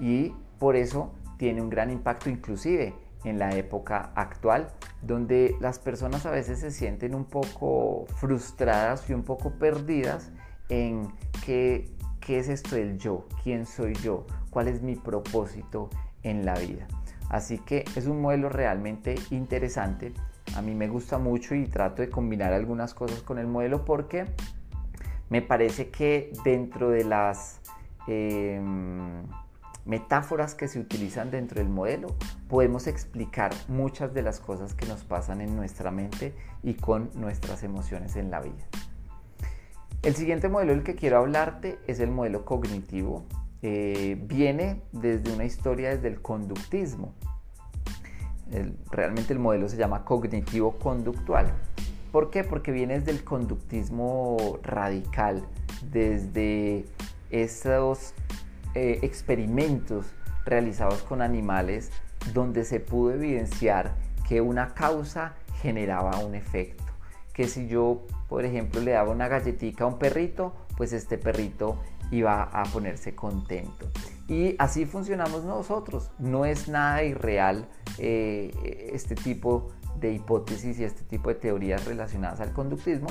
Y 0.00 0.34
por 0.58 0.76
eso 0.76 1.12
tiene 1.36 1.60
un 1.60 1.70
gran 1.70 1.90
impacto 1.90 2.30
inclusive 2.30 2.94
en 3.24 3.38
la 3.38 3.54
época 3.56 4.12
actual, 4.14 4.68
donde 5.00 5.56
las 5.60 5.78
personas 5.78 6.26
a 6.26 6.30
veces 6.30 6.60
se 6.60 6.70
sienten 6.70 7.14
un 7.14 7.24
poco 7.24 8.06
frustradas 8.16 9.08
y 9.08 9.14
un 9.14 9.22
poco 9.22 9.50
perdidas 9.52 10.30
en 10.68 11.08
qué, 11.44 11.90
qué 12.20 12.38
es 12.38 12.48
esto 12.48 12.76
del 12.76 12.98
yo, 12.98 13.26
quién 13.42 13.66
soy 13.66 13.94
yo, 13.94 14.26
cuál 14.50 14.68
es 14.68 14.82
mi 14.82 14.96
propósito 14.96 15.90
en 16.22 16.44
la 16.44 16.54
vida. 16.54 16.86
Así 17.28 17.58
que 17.58 17.84
es 17.96 18.06
un 18.06 18.20
modelo 18.20 18.48
realmente 18.48 19.14
interesante. 19.30 20.12
A 20.54 20.62
mí 20.62 20.74
me 20.74 20.88
gusta 20.88 21.18
mucho 21.18 21.54
y 21.54 21.66
trato 21.66 22.02
de 22.02 22.10
combinar 22.10 22.52
algunas 22.52 22.94
cosas 22.94 23.22
con 23.22 23.38
el 23.38 23.46
modelo 23.46 23.84
porque 23.84 24.26
me 25.32 25.40
parece 25.40 25.88
que 25.88 26.30
dentro 26.44 26.90
de 26.90 27.04
las 27.04 27.62
em, 28.06 29.22
metáforas 29.86 30.54
que 30.54 30.68
se 30.68 30.78
utilizan 30.78 31.30
dentro 31.30 31.58
del 31.58 31.70
modelo 31.70 32.08
podemos 32.50 32.86
explicar 32.86 33.50
muchas 33.66 34.12
de 34.12 34.20
las 34.20 34.40
cosas 34.40 34.74
que 34.74 34.84
nos 34.84 35.04
pasan 35.04 35.40
en 35.40 35.56
nuestra 35.56 35.90
mente 35.90 36.34
y 36.62 36.74
con 36.74 37.08
nuestras 37.14 37.62
emociones 37.62 38.16
en 38.16 38.30
la 38.30 38.40
vida. 38.40 38.62
El 40.02 40.14
siguiente 40.16 40.50
modelo 40.50 40.72
del 40.72 40.82
que 40.82 40.96
quiero 40.96 41.16
hablarte 41.16 41.78
es 41.86 41.98
el 42.00 42.10
modelo 42.10 42.44
cognitivo. 42.44 43.24
Eh, 43.62 44.20
viene 44.20 44.82
desde 44.92 45.32
una 45.32 45.46
historia 45.46 45.96
desde 45.96 46.08
el 46.08 46.20
conductismo. 46.20 47.14
realmente 48.90 49.32
el 49.32 49.38
modelo 49.38 49.66
se 49.66 49.78
llama 49.78 50.04
cognitivo 50.04 50.72
conductual 50.72 51.54
¿Por 52.12 52.30
qué? 52.30 52.44
Porque 52.44 52.72
viene 52.72 52.98
desde 52.98 53.10
el 53.10 53.24
conductismo 53.24 54.58
radical, 54.62 55.46
desde 55.90 56.84
esos 57.30 58.12
eh, 58.74 58.98
experimentos 59.00 60.06
realizados 60.44 61.02
con 61.02 61.22
animales 61.22 61.90
donde 62.34 62.64
se 62.64 62.80
pudo 62.80 63.12
evidenciar 63.12 63.94
que 64.28 64.42
una 64.42 64.74
causa 64.74 65.34
generaba 65.62 66.18
un 66.18 66.34
efecto. 66.34 66.84
Que 67.32 67.48
si 67.48 67.66
yo, 67.66 68.06
por 68.28 68.44
ejemplo, 68.44 68.82
le 68.82 68.92
daba 68.92 69.10
una 69.10 69.28
galletita 69.28 69.84
a 69.84 69.86
un 69.86 69.98
perrito, 69.98 70.52
pues 70.76 70.92
este 70.92 71.16
perrito 71.16 71.78
iba 72.10 72.42
a 72.42 72.62
ponerse 72.64 73.14
contento. 73.14 73.90
Y 74.28 74.54
así 74.58 74.84
funcionamos 74.84 75.44
nosotros. 75.44 76.10
No 76.18 76.44
es 76.44 76.68
nada 76.68 77.02
irreal 77.02 77.68
eh, 77.98 78.90
este 78.92 79.14
tipo 79.14 79.70
de 79.80 79.81
hipótesis 80.00 80.78
y 80.78 80.84
este 80.84 81.02
tipo 81.04 81.28
de 81.28 81.36
teorías 81.36 81.84
relacionadas 81.84 82.40
al 82.40 82.52
conductismo, 82.52 83.08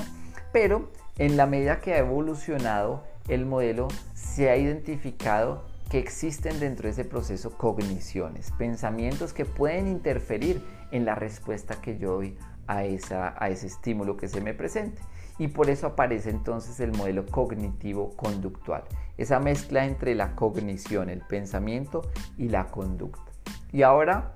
pero 0.52 0.90
en 1.18 1.36
la 1.36 1.46
medida 1.46 1.80
que 1.80 1.94
ha 1.94 1.98
evolucionado 1.98 3.04
el 3.28 3.46
modelo, 3.46 3.88
se 4.14 4.50
ha 4.50 4.56
identificado 4.56 5.64
que 5.90 5.98
existen 5.98 6.58
dentro 6.58 6.84
de 6.84 6.90
ese 6.90 7.04
proceso 7.04 7.50
cogniciones, 7.56 8.50
pensamientos 8.52 9.32
que 9.32 9.44
pueden 9.44 9.88
interferir 9.88 10.62
en 10.90 11.04
la 11.04 11.14
respuesta 11.14 11.80
que 11.80 11.98
yo 11.98 12.14
doy 12.14 12.38
a, 12.66 12.84
esa, 12.84 13.34
a 13.38 13.48
ese 13.50 13.66
estímulo 13.66 14.16
que 14.16 14.28
se 14.28 14.40
me 14.40 14.54
presente. 14.54 15.02
Y 15.38 15.48
por 15.48 15.70
eso 15.70 15.88
aparece 15.88 16.30
entonces 16.30 16.80
el 16.80 16.92
modelo 16.92 17.26
cognitivo 17.26 18.16
conductual, 18.16 18.84
esa 19.18 19.40
mezcla 19.40 19.84
entre 19.84 20.14
la 20.14 20.34
cognición, 20.34 21.10
el 21.10 21.20
pensamiento 21.20 22.02
y 22.36 22.48
la 22.48 22.66
conducta. 22.66 23.32
Y 23.72 23.82
ahora 23.82 24.34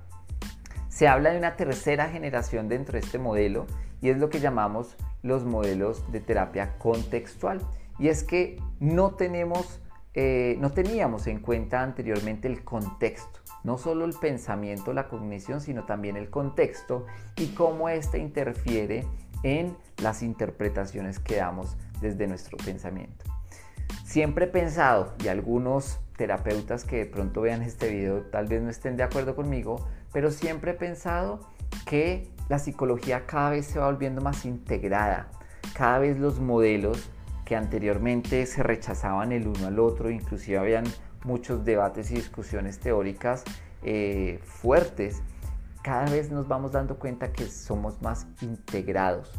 se 0.97 1.07
habla 1.07 1.29
de 1.29 1.37
una 1.37 1.55
tercera 1.55 2.09
generación 2.09 2.69
dentro 2.69 2.93
de 2.93 3.05
este 3.05 3.19
modelo 3.19 3.67
y 4.01 4.09
es 4.09 4.17
lo 4.17 4.31
que 4.31 4.39
llamamos 4.39 4.95
los 5.21 5.45
modelos 5.45 6.11
de 6.11 6.21
terapia 6.21 6.79
contextual. 6.79 7.61
Y 7.99 8.07
es 8.07 8.23
que 8.23 8.59
no 8.79 9.11
tenemos, 9.11 9.79
eh, 10.15 10.57
no 10.59 10.71
teníamos 10.71 11.27
en 11.27 11.39
cuenta 11.39 11.83
anteriormente 11.83 12.47
el 12.47 12.63
contexto, 12.63 13.41
no 13.63 13.77
solo 13.77 14.05
el 14.05 14.15
pensamiento, 14.15 14.91
la 14.91 15.07
cognición, 15.07 15.61
sino 15.61 15.85
también 15.85 16.17
el 16.17 16.31
contexto 16.31 17.05
y 17.35 17.49
cómo 17.49 17.89
éste 17.89 18.17
interfiere 18.17 19.05
en 19.43 19.77
las 20.01 20.23
interpretaciones 20.23 21.19
que 21.19 21.35
damos 21.35 21.77
desde 22.01 22.25
nuestro 22.25 22.57
pensamiento. 22.57 23.23
Siempre 24.03 24.45
he 24.45 24.49
pensado, 24.49 25.13
y 25.23 25.27
algunos 25.27 25.99
terapeutas 26.17 26.85
que 26.85 26.97
de 26.97 27.05
pronto 27.05 27.41
vean 27.41 27.61
este 27.61 27.87
video 27.87 28.23
tal 28.23 28.47
vez 28.47 28.63
no 28.63 28.71
estén 28.71 28.97
de 28.97 29.03
acuerdo 29.03 29.35
conmigo, 29.35 29.87
pero 30.13 30.31
siempre 30.31 30.71
he 30.71 30.75
pensado 30.75 31.39
que 31.85 32.29
la 32.49 32.59
psicología 32.59 33.25
cada 33.25 33.51
vez 33.51 33.65
se 33.65 33.79
va 33.79 33.87
volviendo 33.87 34.21
más 34.21 34.45
integrada, 34.45 35.27
cada 35.73 35.99
vez 35.99 36.17
los 36.17 36.39
modelos 36.39 37.09
que 37.45 37.55
anteriormente 37.55 38.45
se 38.45 38.63
rechazaban 38.63 39.31
el 39.31 39.47
uno 39.47 39.67
al 39.67 39.79
otro, 39.79 40.09
inclusive 40.09 40.57
habían 40.57 40.85
muchos 41.23 41.63
debates 41.65 42.11
y 42.11 42.15
discusiones 42.15 42.79
teóricas 42.79 43.43
eh, 43.83 44.39
fuertes, 44.43 45.21
cada 45.81 46.05
vez 46.05 46.31
nos 46.31 46.47
vamos 46.47 46.73
dando 46.73 46.99
cuenta 46.99 47.31
que 47.31 47.47
somos 47.47 48.01
más 48.01 48.27
integrados, 48.41 49.31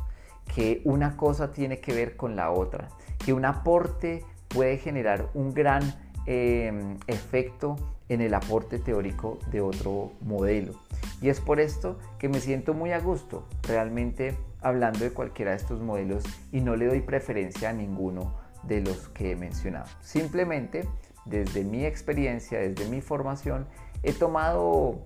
que 0.54 0.80
una 0.84 1.16
cosa 1.16 1.52
tiene 1.52 1.80
que 1.80 1.92
ver 1.92 2.16
con 2.16 2.36
la 2.36 2.50
otra, 2.50 2.88
que 3.24 3.32
un 3.32 3.44
aporte 3.44 4.24
puede 4.48 4.78
generar 4.78 5.28
un 5.34 5.52
gran 5.52 5.82
eh, 6.30 6.70
efecto 7.06 7.76
en 8.10 8.20
el 8.20 8.34
aporte 8.34 8.78
teórico 8.78 9.38
de 9.50 9.62
otro 9.62 10.12
modelo. 10.20 10.74
Y 11.22 11.30
es 11.30 11.40
por 11.40 11.58
esto 11.58 11.98
que 12.18 12.28
me 12.28 12.38
siento 12.38 12.74
muy 12.74 12.92
a 12.92 13.00
gusto 13.00 13.46
realmente 13.62 14.36
hablando 14.60 14.98
de 14.98 15.10
cualquiera 15.10 15.52
de 15.52 15.56
estos 15.56 15.80
modelos 15.80 16.24
y 16.52 16.60
no 16.60 16.76
le 16.76 16.84
doy 16.84 17.00
preferencia 17.00 17.70
a 17.70 17.72
ninguno 17.72 18.34
de 18.64 18.82
los 18.82 19.08
que 19.08 19.30
he 19.30 19.36
mencionado. 19.36 19.86
Simplemente 20.02 20.86
desde 21.24 21.64
mi 21.64 21.86
experiencia, 21.86 22.58
desde 22.58 22.86
mi 22.90 23.00
formación, 23.00 23.66
he 24.02 24.12
tomado 24.12 24.98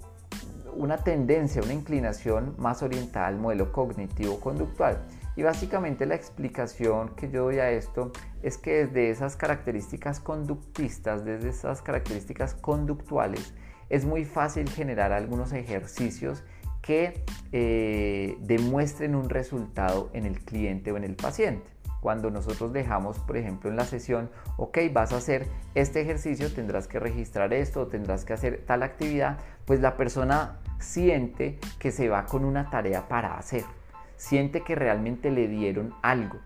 una 0.74 0.96
tendencia, 0.98 1.62
una 1.62 1.74
inclinación 1.74 2.56
más 2.58 2.82
orientada 2.82 3.28
al 3.28 3.38
modelo 3.38 3.70
cognitivo-conductual 3.70 4.98
y 5.36 5.42
básicamente 5.42 6.06
la 6.06 6.14
explicación 6.14 7.10
que 7.16 7.30
yo 7.30 7.44
doy 7.44 7.58
a 7.58 7.70
esto 7.70 8.12
es 8.42 8.58
que 8.58 8.86
desde 8.86 9.10
esas 9.10 9.36
características 9.36 10.20
conductistas, 10.20 11.24
desde 11.24 11.48
esas 11.48 11.80
características 11.82 12.54
conductuales, 12.54 13.54
es 13.88 14.04
muy 14.04 14.24
fácil 14.24 14.68
generar 14.68 15.12
algunos 15.12 15.52
ejercicios 15.52 16.44
que 16.82 17.24
eh, 17.52 18.36
demuestren 18.40 19.14
un 19.14 19.30
resultado 19.30 20.10
en 20.12 20.26
el 20.26 20.40
cliente 20.40 20.92
o 20.92 20.96
en 20.96 21.04
el 21.04 21.14
paciente. 21.14 21.70
Cuando 22.00 22.30
nosotros 22.30 22.72
dejamos, 22.72 23.18
por 23.20 23.36
ejemplo, 23.36 23.70
en 23.70 23.76
la 23.76 23.84
sesión, 23.84 24.28
ok, 24.56 24.78
vas 24.92 25.12
a 25.12 25.18
hacer 25.18 25.46
este 25.76 26.00
ejercicio, 26.00 26.52
tendrás 26.52 26.88
que 26.88 26.98
registrar 26.98 27.52
esto, 27.52 27.86
tendrás 27.86 28.24
que 28.24 28.32
hacer 28.32 28.64
tal 28.66 28.82
actividad, 28.82 29.38
pues 29.64 29.80
la 29.80 29.96
persona 29.96 30.58
siente 30.80 31.60
que 31.78 31.92
se 31.92 32.08
va 32.08 32.26
con 32.26 32.44
una 32.44 32.70
tarea 32.70 33.06
para 33.08 33.38
hacer 33.38 33.62
siente 34.22 34.62
que 34.62 34.76
realmente 34.76 35.32
le 35.32 35.48
dieron 35.48 35.94
algo. 36.00 36.38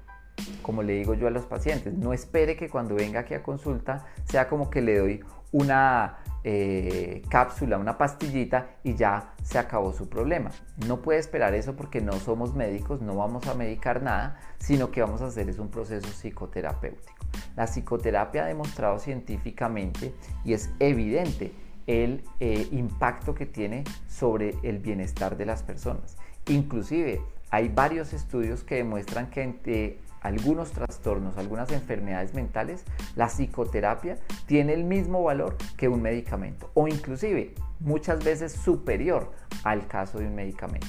Como 0.62 0.82
le 0.82 0.94
digo 0.94 1.12
yo 1.12 1.26
a 1.26 1.30
los 1.30 1.44
pacientes, 1.44 1.92
no 1.92 2.14
espere 2.14 2.56
que 2.56 2.70
cuando 2.70 2.94
venga 2.94 3.20
aquí 3.20 3.34
a 3.34 3.42
consulta 3.42 4.06
sea 4.24 4.48
como 4.48 4.70
que 4.70 4.80
le 4.80 4.98
doy 4.98 5.24
una 5.52 6.18
eh, 6.42 7.22
cápsula, 7.28 7.76
una 7.76 7.98
pastillita 7.98 8.70
y 8.82 8.94
ya 8.94 9.34
se 9.42 9.58
acabó 9.58 9.92
su 9.92 10.08
problema. 10.08 10.50
No 10.86 11.02
puede 11.02 11.18
esperar 11.18 11.54
eso 11.54 11.76
porque 11.76 12.00
no 12.00 12.14
somos 12.14 12.54
médicos, 12.54 13.02
no 13.02 13.14
vamos 13.14 13.46
a 13.46 13.54
medicar 13.54 14.02
nada, 14.02 14.40
sino 14.58 14.90
que 14.90 15.02
vamos 15.02 15.20
a 15.20 15.26
hacer 15.26 15.50
es 15.50 15.58
un 15.58 15.68
proceso 15.68 16.08
psicoterapéutico. 16.08 17.12
La 17.56 17.66
psicoterapia 17.66 18.44
ha 18.44 18.46
demostrado 18.46 18.98
científicamente 18.98 20.14
y 20.44 20.54
es 20.54 20.70
evidente 20.78 21.52
el 21.86 22.24
eh, 22.40 22.68
impacto 22.72 23.34
que 23.34 23.44
tiene 23.44 23.84
sobre 24.08 24.54
el 24.62 24.78
bienestar 24.78 25.36
de 25.36 25.44
las 25.44 25.62
personas. 25.62 26.16
Inclusive 26.48 27.20
hay 27.50 27.68
varios 27.68 28.12
estudios 28.12 28.64
que 28.64 28.76
demuestran 28.76 29.30
que 29.30 29.42
entre 29.42 29.98
algunos 30.20 30.72
trastornos, 30.72 31.38
algunas 31.38 31.70
enfermedades 31.70 32.34
mentales, 32.34 32.84
la 33.14 33.28
psicoterapia 33.28 34.18
tiene 34.46 34.74
el 34.74 34.84
mismo 34.84 35.22
valor 35.22 35.56
que 35.76 35.88
un 35.88 36.02
medicamento 36.02 36.70
o 36.74 36.88
inclusive 36.88 37.54
muchas 37.80 38.24
veces 38.24 38.52
superior 38.52 39.30
al 39.62 39.86
caso 39.86 40.18
de 40.18 40.26
un 40.26 40.34
medicamento. 40.34 40.88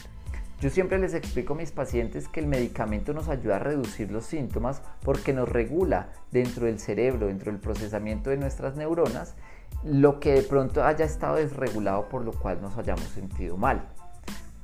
Yo 0.60 0.72
siempre 0.72 0.98
les 0.98 1.14
explico 1.14 1.54
a 1.54 1.58
mis 1.58 1.72
pacientes 1.72 2.28
que 2.28 2.40
el 2.40 2.48
medicamento 2.48 3.14
nos 3.14 3.28
ayuda 3.28 3.58
a 3.58 3.60
reducir 3.60 4.12
los 4.12 4.26
síntomas 4.26 4.82
porque 5.04 5.32
nos 5.32 5.48
regula 5.48 6.10
dentro 6.32 6.66
del 6.66 6.80
cerebro, 6.80 7.28
dentro 7.28 7.52
del 7.52 7.62
procesamiento 7.62 8.32
de 8.32 8.38
nuestras 8.38 8.76
neuronas, 8.76 9.36
lo 9.84 10.20
que 10.20 10.34
de 10.34 10.42
pronto 10.42 10.84
haya 10.84 11.06
estado 11.06 11.36
desregulado 11.36 12.10
por 12.10 12.26
lo 12.26 12.32
cual 12.32 12.60
nos 12.60 12.76
hayamos 12.76 13.06
sentido 13.06 13.56
mal. 13.56 13.88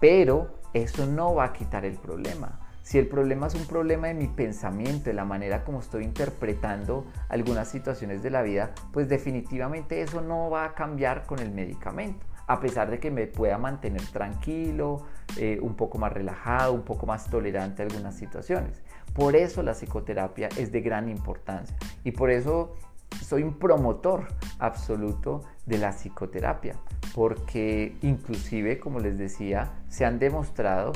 Pero 0.03 0.49
eso 0.73 1.05
no 1.05 1.33
va 1.33 1.45
a 1.45 1.53
quitar 1.53 1.85
el 1.85 1.95
problema. 1.95 2.59
Si 2.81 2.97
el 2.97 3.07
problema 3.07 3.47
es 3.47 3.55
un 3.55 3.65
problema 3.65 4.07
de 4.07 4.13
mi 4.13 4.27
pensamiento, 4.27 5.05
de 5.05 5.13
la 5.13 5.23
manera 5.23 5.63
como 5.63 5.79
estoy 5.79 6.03
interpretando 6.03 7.05
algunas 7.29 7.69
situaciones 7.69 8.21
de 8.21 8.29
la 8.29 8.41
vida, 8.41 8.71
pues 8.91 9.07
definitivamente 9.07 10.01
eso 10.01 10.19
no 10.19 10.49
va 10.49 10.65
a 10.65 10.75
cambiar 10.75 11.25
con 11.25 11.39
el 11.39 11.51
medicamento 11.51 12.25
a 12.47 12.59
pesar 12.59 12.91
de 12.91 12.99
que 12.99 13.09
me 13.09 13.27
pueda 13.27 13.57
mantener 13.57 14.01
tranquilo, 14.07 15.05
eh, 15.37 15.59
un 15.61 15.75
poco 15.75 15.97
más 15.97 16.11
relajado, 16.11 16.73
un 16.73 16.83
poco 16.83 17.05
más 17.05 17.29
tolerante 17.29 17.81
a 17.81 17.85
algunas 17.85 18.17
situaciones. 18.17 18.83
Por 19.13 19.37
eso 19.37 19.63
la 19.63 19.71
psicoterapia 19.71 20.49
es 20.57 20.69
de 20.73 20.81
gran 20.81 21.07
importancia 21.07 21.77
y 22.03 22.11
por 22.11 22.29
eso 22.29 22.75
soy 23.21 23.43
un 23.43 23.59
promotor 23.59 24.27
absoluto 24.59 25.43
de 25.65 25.77
la 25.77 25.91
psicoterapia, 25.91 26.75
porque 27.13 27.95
inclusive, 28.01 28.79
como 28.79 28.99
les 28.99 29.17
decía, 29.17 29.73
se 29.89 30.05
han 30.05 30.19
demostrado 30.19 30.93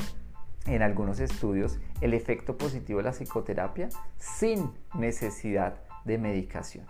en 0.66 0.82
algunos 0.82 1.20
estudios 1.20 1.78
el 2.00 2.14
efecto 2.14 2.56
positivo 2.56 2.98
de 2.98 3.04
la 3.04 3.12
psicoterapia 3.12 3.88
sin 4.18 4.70
necesidad 4.94 5.80
de 6.04 6.18
medicación. 6.18 6.86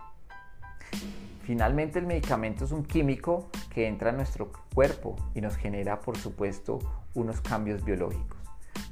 Finalmente 1.43 1.97
el 1.97 2.05
medicamento 2.05 2.65
es 2.65 2.71
un 2.71 2.83
químico 2.83 3.49
que 3.73 3.87
entra 3.87 4.11
a 4.11 4.13
nuestro 4.13 4.51
cuerpo 4.73 5.15
y 5.33 5.41
nos 5.41 5.55
genera, 5.55 5.99
por 5.99 6.17
supuesto, 6.17 6.79
unos 7.15 7.41
cambios 7.41 7.83
biológicos. 7.83 8.37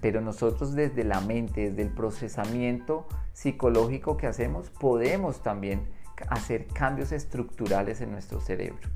Pero 0.02 0.22
nosotros 0.22 0.74
desde 0.74 1.04
la 1.04 1.22
mente, 1.22 1.70
desde 1.70 1.84
el 1.84 1.90
procesamiento 1.90 3.08
psicológico 3.34 4.18
que 4.18 4.28
hacemos, 4.28 4.70
podemos 4.72 5.42
también 5.44 5.88
hacer 6.30 6.68
cambios 6.68 7.12
estructurales 7.12 8.02
en 8.02 8.12
nuestro 8.12 8.42
cerebro. 8.42 8.90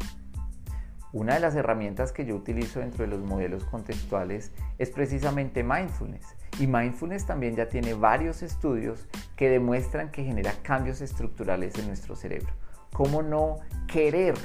Una 1.13 1.33
de 1.33 1.41
las 1.41 1.55
herramientas 1.55 2.13
que 2.13 2.25
yo 2.25 2.35
utilizo 2.35 2.79
dentro 2.79 3.03
de 3.03 3.09
los 3.09 3.19
modelos 3.19 3.65
contextuales 3.65 4.53
es 4.77 4.91
precisamente 4.91 5.61
mindfulness. 5.61 6.25
Y 6.57 6.67
mindfulness 6.67 7.25
también 7.25 7.55
ya 7.55 7.67
tiene 7.67 7.93
varios 7.93 8.41
estudios 8.43 9.07
que 9.35 9.49
demuestran 9.49 10.11
que 10.11 10.23
genera 10.23 10.53
cambios 10.63 11.01
estructurales 11.01 11.77
en 11.77 11.87
nuestro 11.87 12.15
cerebro. 12.15 12.53
¿Cómo 12.93 13.21
no 13.21 13.57
querer 13.87 14.35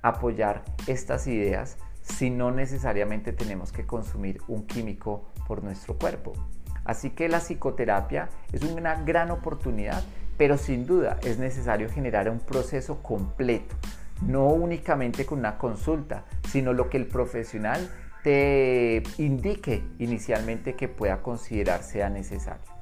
apoyar 0.00 0.64
estas 0.86 1.26
ideas 1.26 1.76
si 2.00 2.30
no 2.30 2.50
necesariamente 2.50 3.32
tenemos 3.34 3.70
que 3.70 3.86
consumir 3.86 4.40
un 4.48 4.66
químico 4.66 5.26
por 5.46 5.62
nuestro 5.62 5.98
cuerpo? 5.98 6.32
Así 6.84 7.10
que 7.10 7.28
la 7.28 7.40
psicoterapia 7.40 8.28
es 8.52 8.62
una 8.62 9.02
gran 9.02 9.30
oportunidad, 9.30 10.02
pero 10.36 10.58
sin 10.58 10.86
duda 10.86 11.18
es 11.22 11.38
necesario 11.38 11.88
generar 11.88 12.28
un 12.28 12.40
proceso 12.40 13.02
completo, 13.02 13.76
no 14.22 14.46
únicamente 14.48 15.26
con 15.26 15.40
una 15.40 15.58
consulta, 15.58 16.24
sino 16.48 16.72
lo 16.72 16.90
que 16.90 16.96
el 16.96 17.06
profesional 17.06 17.88
te 18.22 19.02
indique 19.18 19.82
inicialmente 19.98 20.74
que 20.74 20.88
pueda 20.88 21.22
considerar 21.22 21.82
sea 21.82 22.08
necesario 22.08 22.74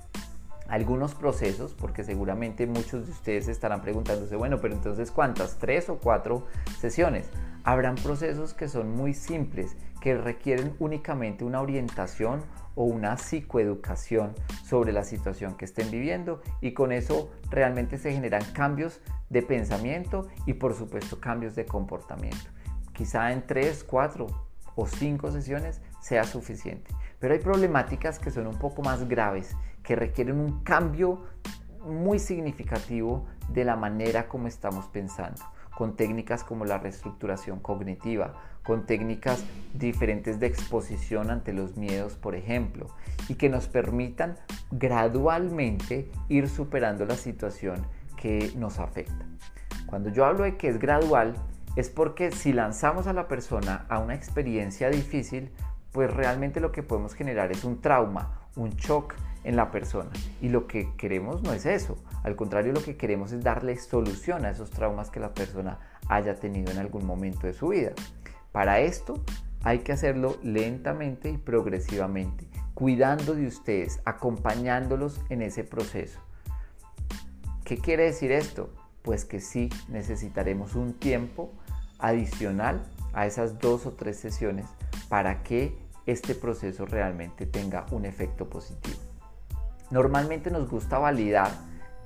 algunos 0.73 1.15
procesos, 1.15 1.75
porque 1.75 2.03
seguramente 2.03 2.67
muchos 2.67 3.05
de 3.05 3.13
ustedes 3.13 3.47
estarán 3.47 3.83
preguntándose, 3.83 4.37
bueno, 4.37 4.59
pero 4.59 4.73
entonces 4.73 5.11
¿cuántas? 5.11 5.59
¿Tres 5.59 5.91
o 5.91 5.99
cuatro 5.99 6.47
sesiones? 6.81 7.29
Habrán 7.63 7.97
procesos 7.97 8.55
que 8.55 8.69
son 8.69 8.97
muy 8.97 9.13
simples, 9.13 9.77
que 10.01 10.17
requieren 10.17 10.75
únicamente 10.79 11.45
una 11.45 11.61
orientación 11.61 12.41
o 12.75 12.85
una 12.85 13.17
psicoeducación 13.17 14.35
sobre 14.65 14.93
la 14.93 15.05
situación 15.05 15.57
que 15.57 15.65
estén 15.65 15.91
viviendo 15.91 16.41
y 16.61 16.73
con 16.73 16.93
eso 16.93 17.31
realmente 17.51 17.99
se 17.99 18.13
generan 18.13 18.45
cambios 18.53 19.01
de 19.31 19.43
pensamiento 19.43 20.29
y 20.47 20.55
por 20.55 20.75
supuesto 20.75 21.21
cambios 21.21 21.55
de 21.55 21.67
comportamiento. 21.67 22.51
Quizá 22.93 23.33
en 23.33 23.47
tres, 23.47 23.85
cuatro 23.85 24.27
o 24.75 24.87
cinco 24.87 25.31
sesiones 25.31 25.81
sea 26.01 26.25
suficiente. 26.25 26.95
Pero 27.19 27.35
hay 27.35 27.41
problemáticas 27.41 28.19
que 28.19 28.31
son 28.31 28.47
un 28.47 28.59
poco 28.59 28.83
más 28.83 29.09
graves, 29.09 29.57
que 29.83 29.97
requieren 29.97 30.41
un 30.41 30.63
cambio 30.65 31.25
muy 31.85 32.19
significativo 32.19 33.27
de 33.49 33.65
la 33.65 33.77
manera 33.77 34.29
como 34.29 34.47
estamos 34.47 34.87
pensando, 34.87 35.43
con 35.75 35.97
técnicas 35.97 36.45
como 36.45 36.65
la 36.65 36.79
reestructuración 36.79 37.61
cognitiva, 37.61 38.35
con 38.63 38.87
técnicas 38.87 39.45
diferentes 39.75 40.39
de 40.39 40.47
exposición 40.47 41.31
ante 41.31 41.53
los 41.53 41.77
miedos, 41.77 42.15
por 42.15 42.35
ejemplo, 42.35 42.89
y 43.29 43.35
que 43.35 43.49
nos 43.49 43.67
permitan 43.69 44.37
gradualmente 44.71 46.11
ir 46.29 46.49
superando 46.49 47.05
la 47.05 47.17
situación 47.17 47.87
que 48.17 48.53
nos 48.57 48.79
afecta. 48.79 49.27
Cuando 49.87 50.11
yo 50.11 50.25
hablo 50.25 50.45
de 50.45 50.57
que 50.57 50.69
es 50.69 50.79
gradual, 50.79 51.35
es 51.77 51.91
porque 51.91 52.31
si 52.31 52.53
lanzamos 52.53 53.07
a 53.07 53.13
la 53.13 53.29
persona 53.29 53.87
a 53.89 53.99
una 53.99 54.15
experiencia 54.15 54.91
difícil, 54.91 55.51
pues 55.91 56.13
realmente 56.13 56.61
lo 56.61 56.73
que 56.73 56.83
podemos 56.83 57.15
generar 57.15 57.51
es 57.51 57.65
un 57.65 57.81
trauma, 57.81 58.41
un 58.57 58.71
shock 58.71 59.15
en 59.45 59.57
la 59.57 59.71
persona. 59.71 60.11
Y 60.41 60.49
lo 60.49 60.67
que 60.67 60.95
queremos 60.97 61.43
no 61.43 61.53
es 61.53 61.67
eso. 61.67 61.97
Al 62.23 62.37
contrario, 62.37 62.73
lo 62.73 62.83
que 62.83 62.97
queremos 62.97 63.33
es 63.33 63.43
darle 63.43 63.77
solución 63.79 64.45
a 64.45 64.51
esos 64.51 64.71
traumas 64.71 65.11
que 65.11 65.21
la 65.21 65.35
persona 65.35 65.79
haya 66.09 66.37
tenido 66.37 66.71
en 66.71 66.79
algún 66.79 67.07
momento 67.07 67.47
de 67.47 67.53
su 67.53 67.69
vida. 67.69 67.93
Para 68.53 68.81
esto 68.81 69.23
hay 69.65 69.81
que 69.81 69.93
hacerlo 69.93 70.37
lentamente 70.43 71.31
y 71.31 71.39
progresivamente, 71.39 72.47
cuidando 72.75 73.35
de 73.35 73.47
ustedes, 73.47 74.01
acompañándolos 74.05 75.21
en 75.29 75.43
ese 75.43 75.65
proceso. 75.65 76.21
¿Qué 77.65 77.79
quiere 77.79 78.05
decir 78.05 78.33
esto? 78.33 78.71
Pues 79.03 79.25
que 79.25 79.41
sí 79.41 79.71
necesitaremos 79.89 80.75
un 80.75 80.95
tiempo 80.95 81.53
adicional 81.99 82.83
a 83.13 83.27
esas 83.27 83.59
dos 83.59 83.87
o 83.87 83.93
tres 83.93 84.19
sesiones 84.19 84.67
para 85.09 85.43
que 85.43 85.79
este 86.07 86.35
proceso 86.35 86.85
realmente 86.85 87.47
tenga 87.47 87.87
un 87.93 88.05
efecto 88.05 88.49
positivo. 88.49 88.99
Normalmente 89.93 90.51
nos 90.51 90.71
gusta 90.71 90.99
validar 90.99 91.51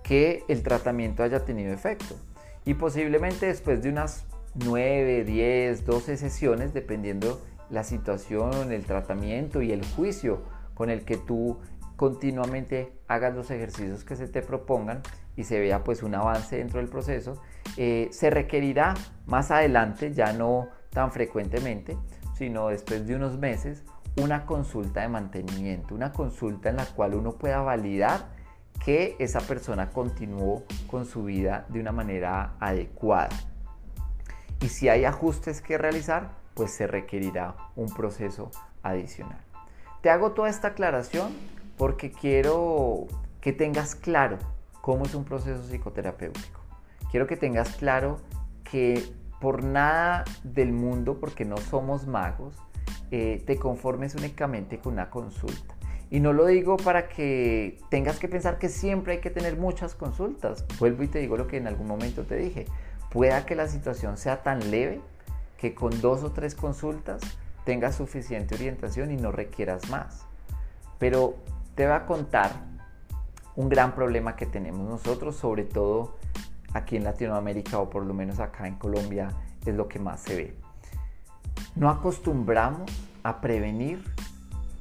que 0.02 0.42
el 0.48 0.64
tratamiento 0.64 1.22
haya 1.22 1.44
tenido 1.44 1.72
efecto. 1.72 2.16
Y 2.64 2.74
posiblemente 2.74 3.46
después 3.46 3.80
de 3.80 3.90
unas 3.90 4.26
9, 4.56 5.22
10, 5.22 5.86
12 5.86 6.16
sesiones, 6.16 6.74
dependiendo 6.74 7.40
la 7.70 7.84
situación, 7.84 8.72
el 8.72 8.84
tratamiento 8.84 9.62
y 9.62 9.70
el 9.70 9.86
juicio 9.86 10.42
con 10.74 10.90
el 10.90 11.04
que 11.04 11.16
tú 11.16 11.58
continuamente 11.94 12.92
hagas 13.06 13.36
los 13.36 13.52
ejercicios 13.52 14.02
que 14.02 14.16
se 14.16 14.26
te 14.26 14.42
propongan 14.42 15.00
y 15.36 15.44
se 15.44 15.60
vea 15.60 15.84
pues 15.84 16.02
un 16.02 16.16
avance 16.16 16.56
dentro 16.56 16.80
del 16.80 16.88
proceso, 16.88 17.40
eh, 17.76 18.08
se 18.10 18.30
requerirá 18.30 18.94
más 19.26 19.52
adelante, 19.52 20.12
ya 20.12 20.32
no 20.32 20.68
tan 20.90 21.12
frecuentemente, 21.12 21.96
sino 22.34 22.68
después 22.68 23.06
de 23.06 23.14
unos 23.14 23.38
meses, 23.38 23.84
una 24.16 24.46
consulta 24.46 25.02
de 25.02 25.08
mantenimiento, 25.08 25.94
una 25.94 26.12
consulta 26.12 26.70
en 26.70 26.76
la 26.76 26.86
cual 26.86 27.14
uno 27.14 27.32
pueda 27.32 27.60
validar 27.60 28.28
que 28.84 29.16
esa 29.18 29.40
persona 29.40 29.90
continuó 29.90 30.64
con 30.86 31.06
su 31.06 31.24
vida 31.24 31.66
de 31.68 31.80
una 31.80 31.92
manera 31.92 32.54
adecuada. 32.60 33.36
Y 34.60 34.68
si 34.68 34.88
hay 34.88 35.04
ajustes 35.04 35.60
que 35.60 35.78
realizar, 35.78 36.30
pues 36.54 36.72
se 36.72 36.86
requerirá 36.86 37.56
un 37.74 37.92
proceso 37.92 38.50
adicional. 38.82 39.40
Te 40.00 40.10
hago 40.10 40.32
toda 40.32 40.48
esta 40.48 40.68
aclaración 40.68 41.32
porque 41.76 42.10
quiero 42.10 43.06
que 43.40 43.52
tengas 43.52 43.94
claro 43.94 44.38
cómo 44.80 45.04
es 45.04 45.14
un 45.14 45.24
proceso 45.24 45.62
psicoterapéutico. 45.62 46.60
Quiero 47.10 47.26
que 47.26 47.36
tengas 47.36 47.76
claro 47.76 48.18
que 48.64 49.02
por 49.40 49.62
nada 49.62 50.24
del 50.42 50.72
mundo, 50.72 51.18
porque 51.20 51.44
no 51.44 51.56
somos 51.58 52.06
magos, 52.06 52.56
eh, 53.10 53.42
te 53.46 53.56
conformes 53.56 54.14
únicamente 54.14 54.78
con 54.78 54.94
una 54.94 55.10
consulta. 55.10 55.74
Y 56.10 56.20
no 56.20 56.32
lo 56.32 56.46
digo 56.46 56.76
para 56.76 57.08
que 57.08 57.78
tengas 57.90 58.18
que 58.18 58.28
pensar 58.28 58.58
que 58.58 58.68
siempre 58.68 59.14
hay 59.14 59.20
que 59.20 59.30
tener 59.30 59.56
muchas 59.56 59.94
consultas. 59.94 60.64
Vuelvo 60.78 61.02
y 61.02 61.08
te 61.08 61.18
digo 61.18 61.36
lo 61.36 61.46
que 61.48 61.56
en 61.56 61.66
algún 61.66 61.88
momento 61.88 62.22
te 62.22 62.36
dije. 62.36 62.66
Pueda 63.10 63.44
que 63.44 63.56
la 63.56 63.66
situación 63.66 64.16
sea 64.16 64.42
tan 64.42 64.70
leve 64.70 65.00
que 65.58 65.74
con 65.74 66.00
dos 66.00 66.22
o 66.22 66.32
tres 66.32 66.54
consultas 66.54 67.20
tengas 67.64 67.96
suficiente 67.96 68.54
orientación 68.54 69.10
y 69.10 69.16
no 69.16 69.32
requieras 69.32 69.90
más. 69.90 70.26
Pero 70.98 71.36
te 71.74 71.84
voy 71.86 71.96
a 71.96 72.06
contar 72.06 72.52
un 73.56 73.68
gran 73.68 73.94
problema 73.94 74.36
que 74.36 74.46
tenemos 74.46 74.88
nosotros, 74.88 75.36
sobre 75.36 75.64
todo 75.64 76.16
aquí 76.72 76.96
en 76.96 77.04
Latinoamérica 77.04 77.78
o 77.78 77.90
por 77.90 78.04
lo 78.04 78.14
menos 78.14 78.38
acá 78.38 78.68
en 78.68 78.76
Colombia 78.76 79.30
es 79.64 79.74
lo 79.74 79.88
que 79.88 79.98
más 79.98 80.20
se 80.20 80.36
ve. 80.36 80.65
No 81.76 81.90
acostumbramos 81.90 82.90
a 83.22 83.42
prevenir 83.42 84.02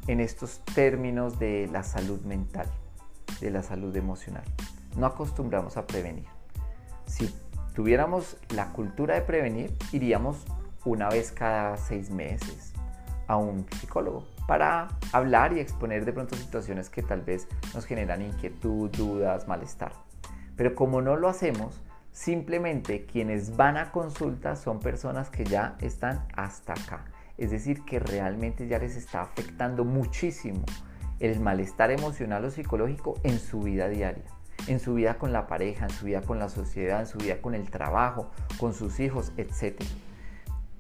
en 0.08 0.22
estos 0.22 0.62
términos 0.74 1.38
de 1.40 1.68
la 1.70 1.84
salud 1.84 2.22
mental, 2.22 2.68
de 3.42 3.52
la 3.52 3.64
salud 3.64 3.94
emocional. 3.98 4.46
No 4.96 5.06
acostumbramos 5.06 5.76
a 5.76 5.86
prevenir. 5.86 6.28
Si 7.06 7.36
tuviéramos 7.74 8.38
la 8.56 8.72
cultura 8.72 9.16
de 9.16 9.22
prevenir, 9.24 9.76
iríamos 9.92 10.46
una 10.86 11.10
vez 11.10 11.34
cada 11.34 11.76
seis 11.76 12.12
meses, 12.12 12.72
a 13.28 13.36
un 13.36 13.66
psicólogo 13.72 14.24
para 14.48 14.88
hablar 15.12 15.52
y 15.52 15.60
exponer 15.60 16.06
de 16.06 16.14
pronto 16.14 16.38
situaciones 16.38 16.90
que 16.90 17.02
tal 17.02 17.22
vez 17.22 17.48
nos 17.74 17.86
generan 17.86 18.22
inquietud, 18.22 18.90
dudas, 18.92 19.50
malestar. 19.50 19.92
Pero 20.56 20.76
como 20.76 21.02
no 21.02 21.18
lo 21.18 21.28
hacemos, 21.28 21.82
simplemente 22.16 23.06
quienes 23.06 23.58
van 23.58 23.76
a 23.76 23.92
consulta 23.92 24.56
son 24.56 24.80
personas 24.80 25.30
que 25.30 25.44
ya 25.44 25.76
están 25.82 26.26
hasta 26.34 26.72
acá. 26.72 27.04
Es 27.38 27.52
decir, 27.52 27.84
que 27.84 28.00
realmente 28.00 28.70
ya 28.70 28.80
les 28.80 28.96
está 28.96 29.22
afectando 29.22 29.84
muchísimo 29.84 30.64
el 31.20 31.42
malestar 31.42 31.92
emocional 31.92 32.46
o 32.46 32.52
psicológico 32.52 33.16
en 33.24 33.38
su 33.38 33.60
vida 33.60 33.90
diaria, 33.90 34.24
en 34.68 34.80
su 34.80 34.94
vida 34.94 35.18
con 35.18 35.34
la 35.34 35.46
pareja, 35.48 35.88
en 35.88 35.92
su 35.92 36.06
vida 36.06 36.22
con 36.22 36.40
la 36.40 36.48
sociedad, 36.48 37.02
en 37.02 37.08
su 37.08 37.18
vida 37.18 37.42
con 37.42 37.54
el 37.54 37.70
trabajo, 37.70 38.32
con 38.62 38.74
sus 38.74 39.02
hijos, 39.02 39.34
etc. 39.36 39.84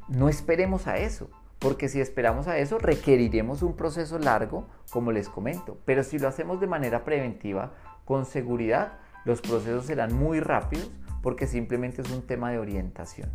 No 0.07 0.29
esperemos 0.29 0.87
a 0.87 0.99
eso, 0.99 1.29
porque 1.59 1.89
si 1.89 1.99
esperamos 1.99 2.47
a 2.47 2.59
eso 2.59 2.79
requeriremos 2.79 3.61
un 3.61 3.75
proceso 3.75 4.19
largo, 4.19 4.69
como 4.89 5.11
les 5.11 5.27
comento, 5.27 5.79
pero 5.83 6.01
si 6.03 6.17
lo 6.17 6.29
hacemos 6.29 6.61
de 6.61 6.67
manera 6.67 7.03
preventiva, 7.03 7.73
con 8.05 8.25
seguridad, 8.25 8.99
los 9.25 9.41
procesos 9.41 9.87
serán 9.87 10.13
muy 10.13 10.39
rápidos 10.39 10.89
porque 11.25 11.47
simplemente 11.47 12.03
es 12.03 12.11
un 12.11 12.21
tema 12.21 12.51
de 12.51 12.59
orientación. 12.59 13.31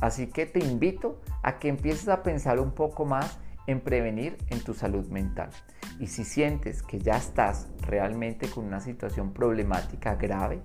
Así 0.00 0.28
que 0.28 0.46
te 0.46 0.58
invito 0.58 1.20
a 1.42 1.58
que 1.58 1.68
empieces 1.68 2.08
a 2.08 2.22
pensar 2.22 2.58
un 2.58 2.70
poco 2.70 3.04
más 3.04 3.38
en 3.66 3.82
prevenir 3.82 4.38
en 4.48 4.60
tu 4.60 4.72
salud 4.72 5.06
mental. 5.08 5.50
Y 5.98 6.06
si 6.06 6.24
sientes 6.24 6.82
que 6.82 6.98
ya 6.98 7.18
estás 7.18 7.68
realmente 7.82 8.48
con 8.48 8.64
una 8.64 8.80
situación 8.80 9.34
problemática 9.34 10.14
grave, 10.14 10.62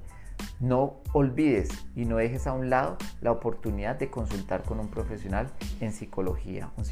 no 0.61 1.01
olvides 1.11 1.67
y 1.93 2.05
no 2.05 2.15
dejes 2.15 2.47
a 2.47 2.53
un 2.53 2.69
lado 2.69 2.97
la 3.19 3.33
oportunidad 3.33 3.97
de 3.97 4.09
consultar 4.09 4.63
con 4.63 4.79
un 4.79 4.87
profesional 4.87 5.51
en 5.81 5.91
psicología, 5.91 6.71
un, 6.77 6.85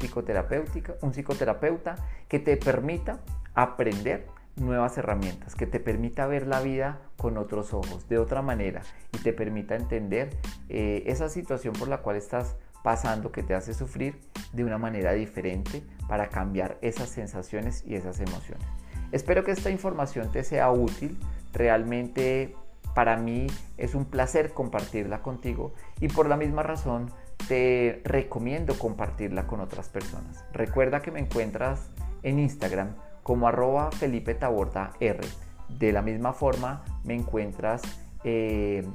un 1.00 1.14
psicoterapeuta 1.14 1.96
que 2.28 2.38
te 2.38 2.58
permita 2.58 3.20
aprender 3.54 4.26
nuevas 4.56 4.96
herramientas, 4.98 5.54
que 5.54 5.66
te 5.66 5.80
permita 5.80 6.26
ver 6.26 6.46
la 6.46 6.60
vida 6.60 7.00
con 7.16 7.38
otros 7.38 7.74
ojos, 7.74 8.08
de 8.08 8.18
otra 8.18 8.42
manera, 8.42 8.82
y 9.12 9.18
te 9.18 9.32
permita 9.32 9.74
entender 9.74 10.30
eh, 10.68 11.02
esa 11.06 11.28
situación 11.28 11.74
por 11.74 11.88
la 11.88 11.98
cual 11.98 12.16
estás 12.16 12.56
pasando 12.82 13.32
que 13.32 13.42
te 13.42 13.54
hace 13.54 13.72
sufrir 13.72 14.20
de 14.52 14.62
una 14.62 14.78
manera 14.78 15.12
diferente 15.12 15.82
para 16.06 16.28
cambiar 16.28 16.78
esas 16.82 17.08
sensaciones 17.08 17.82
y 17.86 17.94
esas 17.94 18.20
emociones. 18.20 18.66
Espero 19.10 19.44
que 19.44 19.52
esta 19.52 19.70
información 19.70 20.30
te 20.30 20.44
sea 20.44 20.70
útil. 20.70 21.18
Realmente 21.52 22.54
para 22.94 23.16
mí 23.16 23.46
es 23.78 23.94
un 23.94 24.04
placer 24.04 24.52
compartirla 24.52 25.22
contigo 25.22 25.72
y 26.00 26.08
por 26.08 26.28
la 26.28 26.36
misma 26.36 26.62
razón 26.62 27.10
te 27.48 28.02
recomiendo 28.04 28.78
compartirla 28.78 29.46
con 29.46 29.60
otras 29.60 29.88
personas. 29.88 30.44
Recuerda 30.52 31.00
que 31.00 31.10
me 31.10 31.20
encuentras 31.20 31.90
en 32.22 32.38
Instagram 32.38 32.94
como 33.24 33.48
arroba 33.48 33.90
Felipe 33.90 34.34
Taborda 34.34 34.92
R. 35.00 35.26
De 35.68 35.90
la 35.90 36.02
misma 36.02 36.32
forma 36.32 36.84
me 37.02 37.14
encuentras 37.14 37.82
eh, 38.22 38.86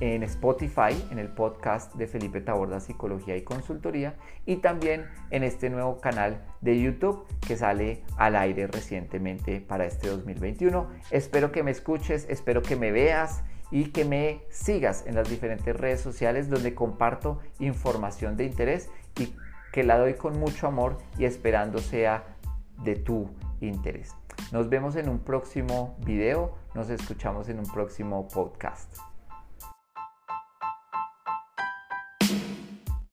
en 0.00 0.22
Spotify, 0.24 0.92
en 1.10 1.18
el 1.18 1.28
podcast 1.28 1.94
de 1.94 2.06
Felipe 2.06 2.40
Taborda 2.40 2.80
Psicología 2.80 3.36
y 3.36 3.42
Consultoría 3.42 4.16
y 4.44 4.56
también 4.56 5.06
en 5.30 5.44
este 5.44 5.70
nuevo 5.70 6.00
canal 6.00 6.42
de 6.60 6.80
YouTube 6.80 7.26
que 7.46 7.56
sale 7.56 8.02
al 8.16 8.34
aire 8.36 8.66
recientemente 8.66 9.60
para 9.60 9.86
este 9.86 10.08
2021. 10.08 10.88
Espero 11.10 11.52
que 11.52 11.62
me 11.62 11.70
escuches, 11.70 12.26
espero 12.28 12.62
que 12.62 12.76
me 12.76 12.92
veas 12.92 13.42
y 13.70 13.90
que 13.90 14.04
me 14.04 14.40
sigas 14.50 15.04
en 15.06 15.14
las 15.14 15.30
diferentes 15.30 15.76
redes 15.76 16.00
sociales 16.00 16.50
donde 16.50 16.74
comparto 16.74 17.38
información 17.60 18.36
de 18.36 18.44
interés 18.46 18.90
y 19.18 19.32
que 19.72 19.84
la 19.84 19.96
doy 19.98 20.14
con 20.14 20.40
mucho 20.40 20.66
amor 20.66 20.98
y 21.18 21.24
esperando 21.24 21.78
sea 21.78 22.24
de 22.82 22.96
tu 22.96 23.30
interés. 23.66 24.14
Nos 24.52 24.68
vemos 24.68 24.96
en 24.96 25.08
un 25.08 25.18
próximo 25.20 25.96
video, 26.04 26.54
nos 26.74 26.90
escuchamos 26.90 27.48
en 27.48 27.58
un 27.58 27.66
próximo 27.66 28.26
podcast. 28.28 29.09